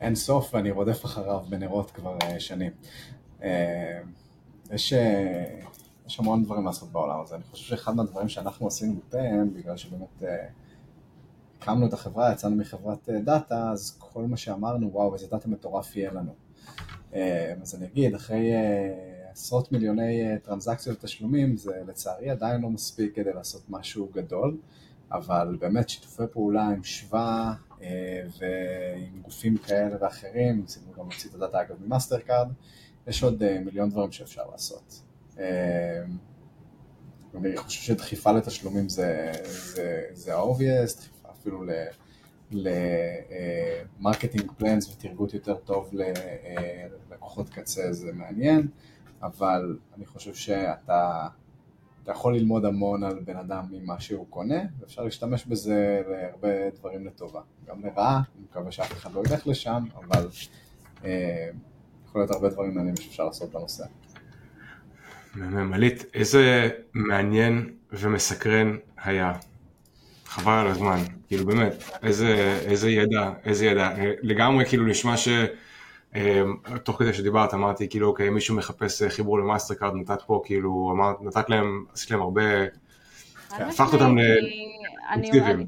[0.00, 2.72] אין סוף ואני רודף אחריו בנרות כבר אה, שנים.
[3.40, 3.44] אה,
[4.70, 4.96] יש, אה,
[6.06, 10.22] יש המון דברים לעשות בעולם הזה, אני חושב שאחד מהדברים שאנחנו עשינו בפם, בגלל שבאמת
[10.22, 10.24] uh,
[11.58, 15.96] הקמנו את החברה, יצאנו מחברת אה, דאטה, אז כל מה שאמרנו, וואו, איזה דאטה מטורף
[15.96, 16.34] יהיה לנו.
[17.12, 17.16] אה,
[17.62, 23.32] אז אני אגיד, אחרי uh, עשרות מיליוני טרנזקציות ותשלומים, זה לצערי עדיין לא מספיק כדי
[23.32, 24.56] לעשות משהו גדול,
[25.12, 31.34] אבל באמת שיתופי פעולה עם שב"א, אה, ועם גופים כאלה ואחרים, ניסינו גם להוציא את
[31.34, 32.48] הדאטה אגב ממאסטר קארד,
[33.06, 35.02] יש עוד אה, מיליון דברים שאפשר לעשות.
[35.38, 36.02] אה,
[37.34, 39.32] אני חושב שדחיפה לתשלומים זה,
[40.28, 41.17] ה-obvious,
[41.48, 41.64] אפילו
[44.00, 45.90] ל marketing plans וטרגוט יותר טוב
[47.10, 48.68] ללקוחות קצה זה מעניין,
[49.22, 51.28] אבל אני חושב שאתה
[52.02, 57.06] אתה יכול ללמוד המון על בן אדם ממה שהוא קונה, ואפשר להשתמש בזה להרבה דברים
[57.06, 57.40] לטובה.
[57.66, 60.28] גם לרעה, אני מקווה שאף אחד לא ילך לשם, אבל
[61.04, 61.48] אה,
[62.04, 63.84] יכול להיות הרבה דברים מעניינים שאפשר לעשות בנושא.
[65.34, 69.32] הלית, איזה מעניין ומסקרן היה.
[70.28, 71.72] חבל על הזמן, כאילו באמת,
[72.02, 73.90] איזה, איזה ידע, איזה ידע,
[74.22, 75.28] לגמרי כאילו נשמע ש...
[76.16, 80.42] אמ, תוך כדי שדיברת אמרתי כאילו אוקיי מישהו מחפש אה, חיבור למאסטר קארד נתת פה
[80.44, 82.42] כאילו אמרת נתת להם עשית להם הרבה
[83.50, 84.16] הפכת אותם
[85.16, 85.66] לאקטיביים.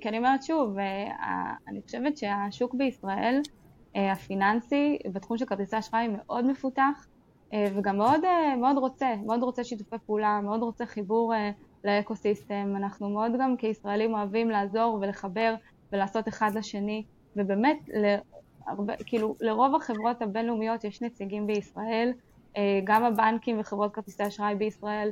[0.00, 3.40] כי אני אומרת שוב אה, אני חושבת שהשוק בישראל
[3.96, 7.06] אה, הפיננסי בתחום של כרטיסי אשראי מאוד מפותח
[7.54, 8.20] וגם מאוד,
[8.60, 11.34] מאוד רוצה, מאוד רוצה שיתופי פעולה, מאוד רוצה חיבור
[11.84, 15.54] לאקו סיסטם, אנחנו מאוד גם כישראלים אוהבים לעזור ולחבר
[15.92, 17.04] ולעשות אחד לשני
[17.36, 17.78] ובאמת
[18.66, 22.12] הרבה, כאילו לרוב החברות הבינלאומיות יש נציגים בישראל,
[22.56, 25.10] אה, גם הבנקים וחברות כרטיסי אשראי בישראל,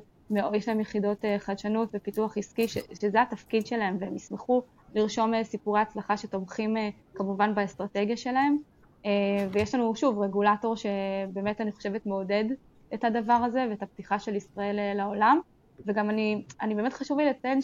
[0.55, 4.63] יש להם יחידות אה, חדשנות ופיתוח עסקי, שזה התפקיד שלהם, והם ישמחו
[4.95, 6.77] לרשום אה, סיפורי הצלחה שתומכים
[7.15, 8.59] כמובן באסטרטגיה שלהם.
[9.53, 12.45] ויש לנו שוב רגולטור שבאמת אני חושבת מעודד
[12.95, 15.41] את הדבר הזה ואת הפתיחה של ישראל לעולם.
[15.87, 17.59] וגם אני, אני באמת חשוב לי לציין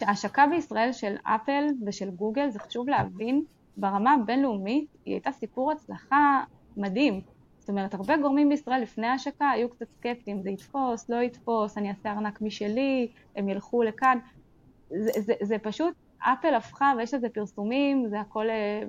[0.00, 3.44] שההשקה בישראל של אפל ושל גוגל, זה חשוב להבין
[3.76, 6.44] ברמה הבינלאומית היא הייתה סיפור הצלחה
[6.76, 7.20] מדהים.
[7.58, 11.88] זאת אומרת, הרבה גורמים בישראל לפני ההשקה היו קצת סקפטיים, זה יתפוס, לא יתפוס, אני
[11.88, 14.18] אעשה ארנק משלי, הם ילכו לכאן.
[14.90, 18.46] זה, זה, זה פשוט, אפל הפכה, ויש לזה פרסומים, זה הכל,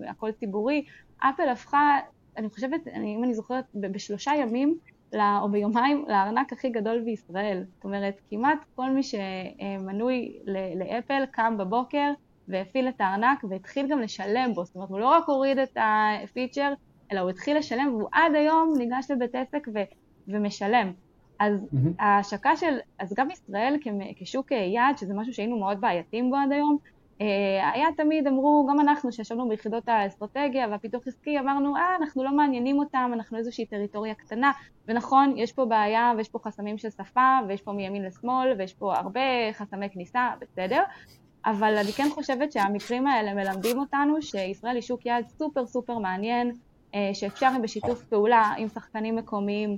[0.07, 0.86] הכל ציבורי,
[1.18, 1.99] אפל הפכה,
[2.38, 4.78] אני חושבת, אני, אם אני זוכרת, בשלושה ימים
[5.14, 7.64] או ביומיים לארנק הכי גדול בישראל.
[7.76, 10.38] זאת אומרת, כמעט כל מי שמנוי
[10.76, 12.12] לאפל קם בבוקר,
[12.47, 16.74] והפעיל את הארנק והתחיל גם לשלם בו, זאת אומרת הוא לא רק הוריד את הפיצ'ר,
[17.12, 19.80] אלא הוא התחיל לשלם והוא עד היום ניגש לבית עסק ו-
[20.28, 20.91] ומשלם.
[21.39, 21.78] אז mm-hmm.
[21.99, 23.76] ההשקה של, אז גם ישראל
[24.16, 26.78] כשוק יעד, שזה משהו שהיינו מאוד בעייתיים בו עד היום,
[27.20, 32.80] היה תמיד, אמרו, גם אנחנו שישבנו ביחידות האסטרטגיה והפיתוח עסקי, אמרנו, אה, אנחנו לא מעניינים
[32.80, 34.51] אותם, אנחנו איזושהי טריטוריה קטנה,
[34.88, 38.95] ונכון, יש פה בעיה ויש פה חסמים של שפה, ויש פה מימין לשמאל, ויש פה
[38.95, 39.22] הרבה
[39.53, 40.84] חסמי כניסה, בסדר,
[41.45, 46.51] אבל אני כן חושבת שהמקרים האלה מלמדים אותנו שישראל היא שוק יעד סופר סופר מעניין,
[46.95, 49.78] אה, שאפשר בשיתוף פעולה עם שחקנים מקומיים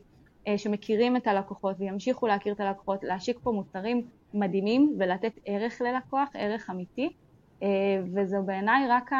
[0.58, 4.02] שמכירים את הלקוחות וימשיכו להכיר את הלקוחות, להשיק פה מוצרים
[4.34, 7.10] מדהימים ולתת ערך ללקוח, ערך אמיתי,
[8.14, 9.12] וזו בעיניי רק,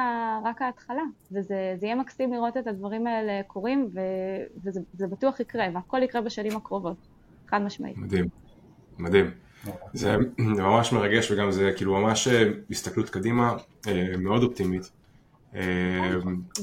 [0.44, 3.90] רק ההתחלה, וזה יהיה מקסים לראות את הדברים האלה קורים,
[4.64, 6.98] וזה בטוח יקרה, והכל יקרה בשנים הקרובות,
[7.48, 7.98] חד משמעית.
[7.98, 8.26] מדהים,
[9.00, 9.32] מדהים.
[9.94, 13.58] זה ממש מרגש וגם זה כאילו ממש אה, הסתכלות קדימה
[13.88, 14.92] אה, מאוד אופטימית.
[15.56, 16.12] אה,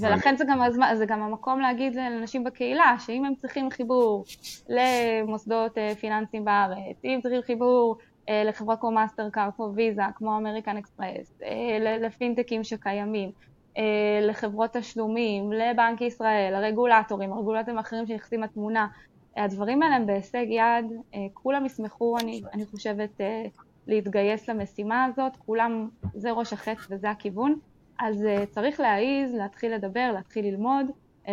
[0.00, 0.58] ולכן זה גם,
[0.94, 4.24] זה גם המקום להגיד לאנשים בקהילה שאם הם צריכים חיבור
[4.68, 7.98] למוסדות פיננסיים בארץ, אם צריכים חיבור
[8.30, 11.38] לחברה כמו מאסטר קארד, כמו ויזה, כמו אמריקן אקספרס,
[12.00, 13.30] לפינטקים שקיימים,
[14.22, 18.86] לחברות תשלומים, לבנק ישראל, הרגולטורים, הרגולטורים האחרים שנכנסים לתמונה,
[19.36, 23.44] הדברים האלה הם בהישג יד, אה, כולם ישמחו, אני, אני חושבת, אה,
[23.86, 27.58] להתגייס למשימה הזאת, כולם, זה ראש החץ וזה הכיוון,
[27.98, 30.86] אז אה, צריך להעיז, להתחיל לדבר, להתחיל ללמוד,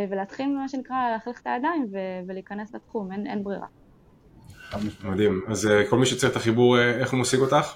[0.10, 1.86] ולהתחיל, מה שנקרא, להחליך את הידיים
[2.28, 3.68] ולהיכנס לתחום, אין, אין ברירה.
[5.04, 5.42] מדהים.
[5.48, 7.76] אז כל מי שצריך את החיבור, איך הוא משיג אותך?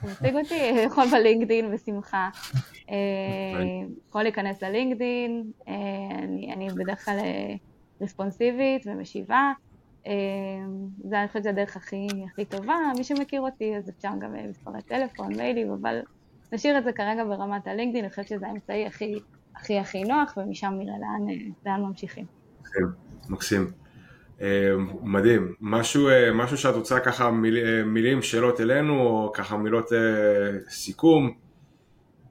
[0.00, 0.54] הוא משיג אותי,
[0.86, 2.28] יכול בלינקדין בשמחה.
[4.08, 5.50] יכול להיכנס ללינקדין,
[6.52, 7.18] אני בדרך כלל
[8.00, 9.52] רספונסיבית ומשיבה.
[11.04, 14.46] זה אני חושבת שזה הדרך הכי, הכי טובה, מי שמכיר אותי אז אפשר גם אה,
[14.48, 16.00] מספרי טלפון, מיילים, אבל
[16.52, 19.14] נשאיר את זה כרגע ברמת הלינקדאין, אני חושבת שזה האמצעי הכי
[19.56, 21.34] הכי הכי נוח ומשם נראה לאן, אה,
[21.66, 22.24] לאן ממשיכים.
[22.64, 22.84] כן,
[23.28, 23.70] מקסים.
[24.40, 24.46] אמ,
[25.02, 25.54] מדהים.
[25.60, 29.92] משהו, אה, משהו שאת רוצה ככה מיל, מילים, שאלות אלינו, או ככה מילות
[30.68, 31.34] סיכום?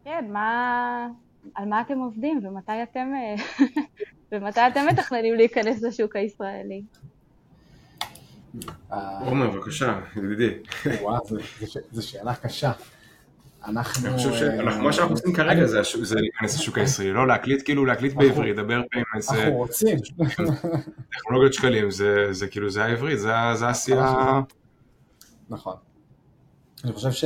[0.06, 1.08] כן, מה,
[1.56, 3.08] על מה אתם עובדים ומתי אתם
[4.32, 6.82] ומתי אתם מתכננים להיכנס לשוק הישראלי?
[9.20, 10.54] עומר, בבקשה, ידידי.
[11.02, 11.26] וואו,
[11.92, 12.72] זו שאלה קשה.
[13.66, 14.08] אנחנו...
[14.08, 15.82] אני חושב שמה שאנחנו עושים כרגע זה
[16.16, 19.32] להיכנס לשוק הישראלי, לא להקליט, כאילו להקליט בעברית, לדבר פיימנס.
[19.32, 19.98] אנחנו רוצים.
[21.12, 21.92] טכנולוגיות שקלים,
[22.32, 24.42] זה כאילו, זה העברית, זה העשייה.
[25.50, 25.76] נכון.
[26.84, 27.26] אני חושב ש...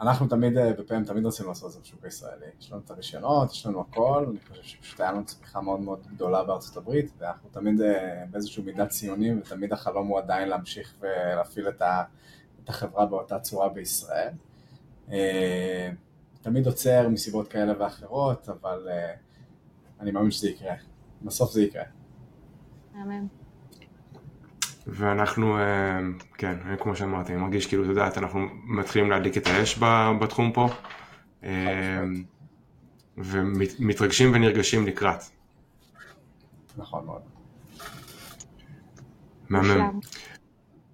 [0.00, 2.46] אנחנו תמיד, אה, בפעמים תמיד רצינו לעשות את זה בשוק הישראלי.
[2.60, 6.06] יש לנו את הרישיונות, יש לנו הכל, אני חושב שפשוט היה לנו צמיחה מאוד מאוד
[6.14, 11.68] גדולה בארצות הברית, ואנחנו תמיד אה, באיזשהו מידה ציונים, ותמיד החלום הוא עדיין להמשיך ולהפעיל
[11.68, 12.02] את, ה,
[12.68, 14.28] את החברה באותה צורה בישראל.
[15.12, 15.90] אה,
[16.42, 18.88] תמיד עוצר מסיבות כאלה ואחרות, אבל
[20.00, 20.74] אני מאמין שזה יקרה.
[21.22, 21.82] בסוף זה יקרה.
[22.94, 23.26] אמן.
[24.86, 25.98] ואנחנו, אה,
[26.34, 29.78] כן, כמו שאמרתי, אני מרגיש כאילו, את יודעת, אנחנו מתחילים להדליק את האש
[30.20, 30.68] בתחום פה,
[31.44, 32.04] אה,
[33.16, 35.22] ומתרגשים ונרגשים לקראת.
[36.76, 37.22] נכון מאוד.
[39.48, 40.00] מהמם.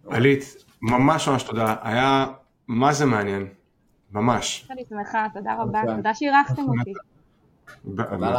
[0.08, 2.26] הלית, ממש ממש תודה, היה
[2.68, 3.46] מה זה מעניין,
[4.12, 4.68] ממש.
[4.70, 6.92] אני שמחה, תודה רבה, תודה שאירחתם אותי.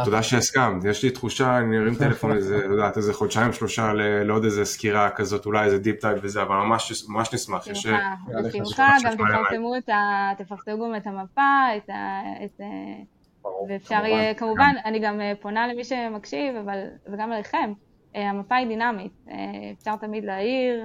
[0.04, 3.92] תודה שהסכמת, יש לי תחושה, אני ארים טלפון איזה, את יודעת, איזה חודשיים שלושה
[4.24, 7.68] לעוד איזה סקירה כזאת, אולי איזה deep dive וזה, אבל ממש נשמח.
[7.68, 10.30] בשמחה, גם תפרסמו את ה...
[10.38, 11.40] תפרסמו גם את המפה,
[11.76, 12.20] את ה...
[13.68, 16.54] ואפשר יהיה, כמובן, אני גם אה, פונה למי שמקשיב,
[17.12, 17.85] וגם אליכם, אה,
[18.20, 19.36] המפה היא דינמית, אה,
[19.78, 20.84] אפשר תמיד להעיר,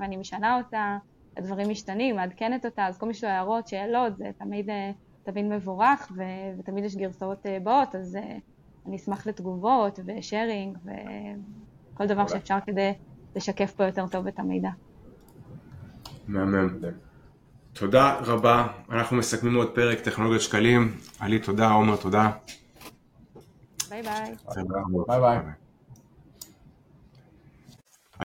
[0.00, 0.98] ואני משנה אותה,
[1.36, 4.70] הדברים משתנים, מעדכנת אותה, אז כל מי שיש לו הערות, שאלות, זה תמיד...
[5.24, 8.18] תמיד מבורך ו- ותמיד יש גרסאות אה, באות, אז
[8.86, 12.92] אני אשמח לתגובות ושארינג וכל דבר שאפשר כדי
[13.36, 14.70] לשקף פה יותר טוב את המידע.
[16.28, 16.78] מהמם.
[17.72, 20.96] תודה רבה, אנחנו מסכמים עוד פרק טכנולוגיות שקלים.
[21.20, 22.30] עלי תודה, עומר תודה.
[23.90, 24.34] ביי ביי.
[25.06, 25.63] ביי ביי.